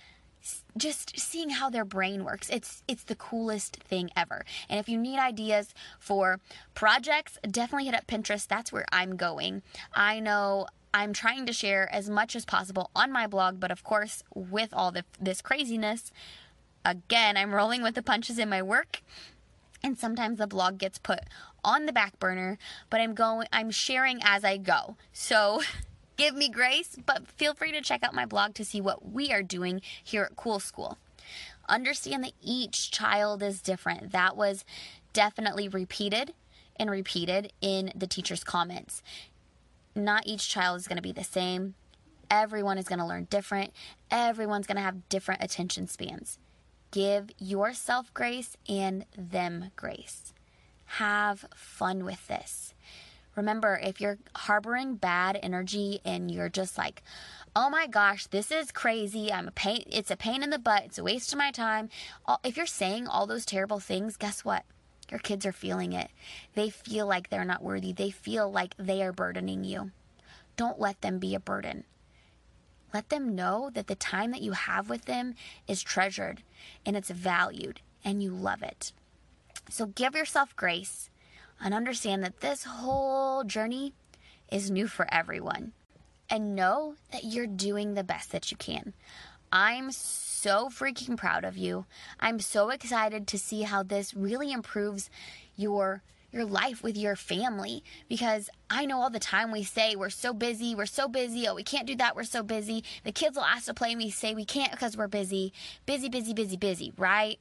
just 0.78 1.18
seeing 1.18 1.50
how 1.50 1.68
their 1.70 1.84
brain 1.84 2.24
works 2.24 2.48
it's 2.50 2.82
it's 2.88 3.04
the 3.04 3.14
coolest 3.14 3.76
thing 3.76 4.10
ever. 4.16 4.44
And 4.68 4.78
if 4.78 4.88
you 4.88 4.98
need 4.98 5.18
ideas 5.18 5.74
for 5.98 6.40
projects 6.74 7.38
definitely 7.50 7.86
hit 7.86 7.94
up 7.94 8.06
pinterest. 8.06 8.48
That's 8.48 8.72
where 8.72 8.86
i'm 8.92 9.16
going. 9.16 9.62
I 9.94 10.20
know 10.20 10.66
i'm 10.94 11.12
trying 11.12 11.46
to 11.46 11.52
share 11.52 11.92
as 11.92 12.08
much 12.08 12.34
as 12.34 12.44
possible 12.44 12.90
on 12.96 13.12
my 13.12 13.26
blog 13.26 13.60
but 13.60 13.70
of 13.70 13.84
course 13.84 14.22
with 14.34 14.70
all 14.72 14.90
the, 14.90 15.04
this 15.20 15.42
craziness 15.42 16.10
again 16.84 17.36
i'm 17.36 17.54
rolling 17.54 17.82
with 17.82 17.94
the 17.94 18.02
punches 18.02 18.38
in 18.38 18.48
my 18.48 18.62
work 18.62 19.02
and 19.82 19.98
sometimes 19.98 20.38
the 20.38 20.46
blog 20.46 20.78
gets 20.78 20.98
put 20.98 21.20
on 21.62 21.84
the 21.86 21.92
back 21.92 22.18
burner 22.18 22.56
but 22.88 23.00
i'm 23.00 23.12
going 23.14 23.46
i'm 23.52 23.70
sharing 23.70 24.20
as 24.22 24.44
i 24.44 24.56
go. 24.56 24.96
So 25.12 25.60
give 26.18 26.34
me 26.34 26.50
grace 26.50 26.96
but 27.06 27.26
feel 27.26 27.54
free 27.54 27.72
to 27.72 27.80
check 27.80 28.02
out 28.02 28.14
my 28.14 28.26
blog 28.26 28.52
to 28.54 28.64
see 28.64 28.80
what 28.80 29.10
we 29.10 29.32
are 29.32 29.42
doing 29.42 29.80
here 30.04 30.24
at 30.24 30.36
cool 30.36 30.60
school. 30.60 30.98
Understand 31.68 32.24
that 32.24 32.32
each 32.42 32.90
child 32.90 33.42
is 33.42 33.62
different. 33.62 34.12
That 34.12 34.36
was 34.36 34.64
definitely 35.12 35.68
repeated 35.68 36.34
and 36.76 36.90
repeated 36.90 37.52
in 37.60 37.92
the 37.94 38.06
teacher's 38.06 38.44
comments. 38.44 39.02
Not 39.94 40.26
each 40.26 40.48
child 40.48 40.78
is 40.78 40.88
going 40.88 40.96
to 40.96 41.02
be 41.02 41.12
the 41.12 41.24
same. 41.24 41.74
Everyone 42.30 42.78
is 42.78 42.88
going 42.88 42.98
to 42.98 43.06
learn 43.06 43.26
different. 43.30 43.72
Everyone's 44.10 44.66
going 44.66 44.76
to 44.76 44.82
have 44.82 45.08
different 45.08 45.42
attention 45.42 45.88
spans. 45.88 46.38
Give 46.90 47.30
yourself 47.38 48.12
grace 48.14 48.56
and 48.68 49.04
them 49.16 49.70
grace. 49.76 50.32
Have 50.92 51.46
fun 51.54 52.04
with 52.04 52.26
this. 52.28 52.74
Remember, 53.38 53.78
if 53.80 54.00
you're 54.00 54.18
harboring 54.34 54.96
bad 54.96 55.38
energy 55.40 56.00
and 56.04 56.28
you're 56.28 56.48
just 56.48 56.76
like, 56.76 57.04
oh 57.54 57.70
my 57.70 57.86
gosh, 57.86 58.26
this 58.26 58.50
is 58.50 58.72
crazy. 58.72 59.32
I'm 59.32 59.46
a 59.46 59.52
pain. 59.52 59.84
It's 59.86 60.10
a 60.10 60.16
pain 60.16 60.42
in 60.42 60.50
the 60.50 60.58
butt. 60.58 60.86
It's 60.86 60.98
a 60.98 61.04
waste 61.04 61.32
of 61.32 61.38
my 61.38 61.52
time. 61.52 61.88
If 62.42 62.56
you're 62.56 62.66
saying 62.66 63.06
all 63.06 63.28
those 63.28 63.46
terrible 63.46 63.78
things, 63.78 64.16
guess 64.16 64.44
what? 64.44 64.64
Your 65.08 65.20
kids 65.20 65.46
are 65.46 65.52
feeling 65.52 65.92
it. 65.92 66.10
They 66.54 66.68
feel 66.68 67.06
like 67.06 67.30
they're 67.30 67.44
not 67.44 67.62
worthy. 67.62 67.92
They 67.92 68.10
feel 68.10 68.50
like 68.50 68.74
they 68.76 69.04
are 69.04 69.12
burdening 69.12 69.62
you. 69.62 69.92
Don't 70.56 70.80
let 70.80 71.00
them 71.00 71.20
be 71.20 71.36
a 71.36 71.40
burden. 71.40 71.84
Let 72.92 73.08
them 73.08 73.36
know 73.36 73.70
that 73.72 73.86
the 73.86 73.94
time 73.94 74.32
that 74.32 74.42
you 74.42 74.50
have 74.50 74.90
with 74.90 75.04
them 75.04 75.36
is 75.68 75.80
treasured 75.80 76.42
and 76.84 76.96
it's 76.96 77.10
valued 77.10 77.82
and 78.04 78.20
you 78.20 78.32
love 78.32 78.64
it. 78.64 78.92
So 79.70 79.86
give 79.86 80.16
yourself 80.16 80.56
grace 80.56 81.08
and 81.62 81.74
understand 81.74 82.22
that 82.24 82.40
this 82.40 82.64
whole 82.64 83.44
journey 83.44 83.92
is 84.50 84.70
new 84.70 84.86
for 84.86 85.06
everyone. 85.12 85.72
And 86.30 86.54
know 86.54 86.94
that 87.10 87.24
you're 87.24 87.46
doing 87.46 87.94
the 87.94 88.04
best 88.04 88.32
that 88.32 88.50
you 88.50 88.56
can. 88.56 88.92
I'm 89.50 89.90
so 89.92 90.68
freaking 90.68 91.16
proud 91.16 91.44
of 91.44 91.56
you. 91.56 91.86
I'm 92.20 92.38
so 92.38 92.68
excited 92.68 93.26
to 93.28 93.38
see 93.38 93.62
how 93.62 93.82
this 93.82 94.14
really 94.14 94.52
improves 94.52 95.08
your 95.56 96.02
your 96.30 96.44
life 96.44 96.82
with 96.82 96.94
your 96.94 97.16
family 97.16 97.82
because 98.06 98.50
I 98.68 98.84
know 98.84 99.00
all 99.00 99.08
the 99.08 99.18
time 99.18 99.50
we 99.50 99.62
say 99.62 99.96
we're 99.96 100.10
so 100.10 100.34
busy, 100.34 100.74
we're 100.74 100.84
so 100.84 101.08
busy, 101.08 101.48
oh, 101.48 101.54
we 101.54 101.62
can't 101.62 101.86
do 101.86 101.96
that, 101.96 102.14
we're 102.14 102.24
so 102.24 102.42
busy. 102.42 102.84
The 103.04 103.12
kids 103.12 103.36
will 103.36 103.44
ask 103.44 103.64
to 103.64 103.72
play 103.72 103.92
and 103.92 103.98
we 103.98 104.10
say 104.10 104.34
we 104.34 104.44
can't 104.44 104.70
because 104.70 104.94
we're 104.94 105.08
busy. 105.08 105.54
Busy, 105.86 106.10
busy, 106.10 106.34
busy, 106.34 106.58
busy, 106.58 106.92
right? 106.98 107.38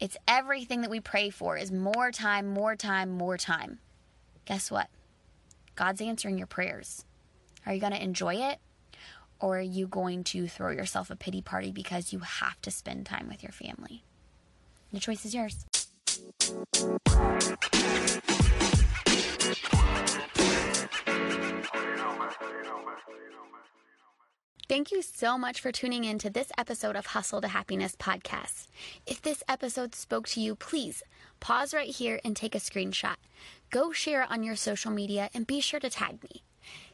It's 0.00 0.16
everything 0.26 0.80
that 0.80 0.90
we 0.90 1.00
pray 1.00 1.30
for 1.30 1.56
is 1.56 1.70
more 1.70 2.10
time, 2.10 2.48
more 2.48 2.74
time, 2.74 3.10
more 3.10 3.38
time. 3.38 3.78
Guess 4.44 4.70
what? 4.70 4.88
God's 5.76 6.00
answering 6.00 6.36
your 6.36 6.48
prayers. 6.48 7.04
Are 7.64 7.72
you 7.72 7.80
going 7.80 7.92
to 7.92 8.02
enjoy 8.02 8.34
it? 8.34 8.58
Or 9.40 9.58
are 9.58 9.62
you 9.62 9.86
going 9.86 10.24
to 10.24 10.48
throw 10.48 10.70
yourself 10.70 11.10
a 11.10 11.16
pity 11.16 11.42
party 11.42 11.70
because 11.70 12.12
you 12.12 12.20
have 12.20 12.60
to 12.62 12.70
spend 12.70 13.06
time 13.06 13.28
with 13.28 13.42
your 13.42 13.52
family? 13.52 14.04
The 14.92 15.00
choice 15.00 15.24
is 15.24 15.34
yours. 15.34 15.64
Thank 24.66 24.92
you 24.92 25.02
so 25.02 25.36
much 25.36 25.60
for 25.60 25.70
tuning 25.70 26.04
in 26.04 26.18
to 26.20 26.30
this 26.30 26.50
episode 26.56 26.96
of 26.96 27.04
Hustle 27.04 27.42
to 27.42 27.48
Happiness 27.48 27.94
podcast. 27.96 28.68
If 29.04 29.20
this 29.20 29.42
episode 29.46 29.94
spoke 29.94 30.26
to 30.28 30.40
you, 30.40 30.54
please 30.54 31.02
pause 31.38 31.74
right 31.74 31.90
here 31.90 32.18
and 32.24 32.34
take 32.34 32.54
a 32.54 32.58
screenshot. 32.58 33.16
Go 33.70 33.92
share 33.92 34.22
it 34.22 34.30
on 34.30 34.42
your 34.42 34.56
social 34.56 34.90
media 34.90 35.28
and 35.34 35.46
be 35.46 35.60
sure 35.60 35.80
to 35.80 35.90
tag 35.90 36.22
me. 36.22 36.42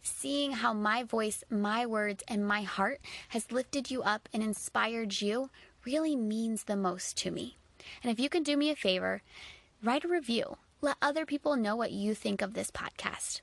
Seeing 0.03 0.51
how 0.51 0.73
my 0.73 1.05
voice, 1.05 1.45
my 1.49 1.87
words, 1.87 2.25
and 2.27 2.45
my 2.45 2.63
heart 2.63 3.01
has 3.29 3.53
lifted 3.53 3.89
you 3.89 4.03
up 4.03 4.29
and 4.33 4.43
inspired 4.43 5.21
you 5.21 5.49
really 5.85 6.17
means 6.17 6.65
the 6.65 6.75
most 6.75 7.17
to 7.19 7.31
me. 7.31 7.57
And 8.03 8.11
if 8.11 8.19
you 8.19 8.29
can 8.29 8.43
do 8.43 8.57
me 8.57 8.71
a 8.71 8.77
favor, 8.77 9.23
write 9.81 10.05
a 10.05 10.09
review. 10.09 10.57
Let 10.81 10.97
other 11.01 11.25
people 11.25 11.55
know 11.55 11.77
what 11.77 11.93
you 11.93 12.17
think 12.17 12.43
of 12.43 12.55
this 12.55 12.73
podcast. 12.73 13.43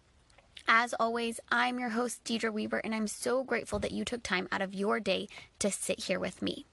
As 0.70 0.94
always, 1.00 1.40
I'm 1.50 1.80
your 1.80 1.90
host, 1.90 2.26
Deidre 2.26 2.52
Weber, 2.52 2.80
and 2.80 2.94
I'm 2.94 3.08
so 3.08 3.42
grateful 3.42 3.80
that 3.80 3.94
you 3.94 4.04
took 4.04 4.22
time 4.22 4.50
out 4.52 4.62
of 4.62 4.74
your 4.74 5.00
day 5.00 5.30
to 5.60 5.72
sit 5.72 6.04
here 6.04 6.20
with 6.20 6.42
me. 6.42 6.66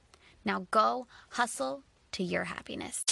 Now 0.45 0.67
go 0.73 1.07
hustle 1.31 1.85
to 2.13 2.25
your 2.25 2.45
happiness. 2.45 3.05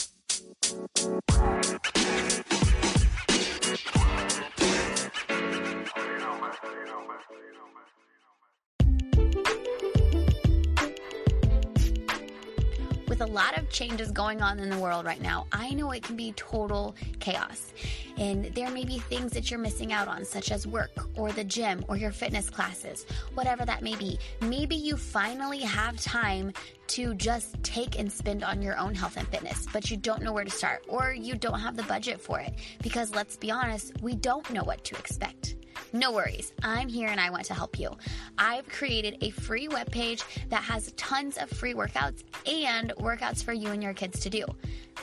With 13.13 13.21
a 13.21 13.27
lot 13.27 13.59
of 13.59 13.69
changes 13.69 14.11
going 14.11 14.41
on 14.41 14.59
in 14.59 14.71
the 14.71 14.79
world 14.79 15.05
right 15.05 15.21
now, 15.21 15.47
I 15.53 15.75
know 15.75 15.91
it 15.91 16.03
can 16.03 16.17
be 16.17 16.33
total 16.33 16.95
chaos. 17.21 17.75
And 18.17 18.47
there 18.55 18.71
may 18.71 18.87
be 18.87 19.01
things 19.01 19.33
that 19.33 19.51
you're 19.51 19.61
missing 19.61 19.93
out 19.93 20.09
on, 20.09 20.25
such 20.25 20.51
as 20.51 20.67
work 20.67 20.93
or 21.15 21.31
the 21.31 21.45
gym 21.45 21.85
or 21.89 21.99
your 21.99 22.11
fitness 22.11 22.49
classes, 22.49 23.05
whatever 23.35 23.67
that 23.67 23.83
may 23.83 23.97
be. 23.97 24.19
Maybe 24.41 24.77
you 24.77 24.97
finally 24.97 25.61
have 25.61 26.01
time 26.01 26.55
to 26.87 27.13
just 27.17 27.63
take 27.63 27.99
and 27.99 28.11
spend 28.11 28.45
on 28.45 28.63
your 28.63 28.79
own 28.79 28.95
health 28.95 29.19
and 29.19 29.29
fitness, 29.29 29.67
but 29.75 29.91
you 29.91 29.99
don't 29.99 30.23
know 30.23 30.33
where 30.33 30.45
to 30.45 30.51
start 30.51 30.83
or 30.89 31.13
you 31.13 31.35
don't 31.35 31.61
have 31.61 31.77
the 31.77 31.83
budget 31.83 32.19
for 32.19 32.41
it. 32.41 32.55
Because 32.83 33.15
let's 33.15 33.37
be 33.37 33.51
honest, 33.51 33.93
we 34.01 34.15
don't 34.15 34.51
know 34.51 34.65
what 34.65 34.85
to 34.85 34.97
expect. 34.97 35.57
No 35.95 36.11
worries, 36.11 36.55
I'm 36.63 36.89
here 36.89 37.09
and 37.09 37.21
I 37.21 37.29
want 37.29 37.45
to 37.47 37.55
help 37.55 37.79
you. 37.79 37.91
I've 38.39 38.67
created 38.71 39.19
a 39.21 39.29
free 39.29 39.69
webpage 39.69 40.23
that 40.49 40.63
has 40.63 40.91
tons 40.93 41.37
of 41.37 41.51
free 41.51 41.75
workouts 41.75 42.23
and 42.47 42.95
workouts 42.97 43.45
for 43.45 43.53
you 43.53 43.69
and 43.69 43.83
your 43.83 43.93
kids 43.93 44.19
to 44.21 44.31
do. 44.31 44.47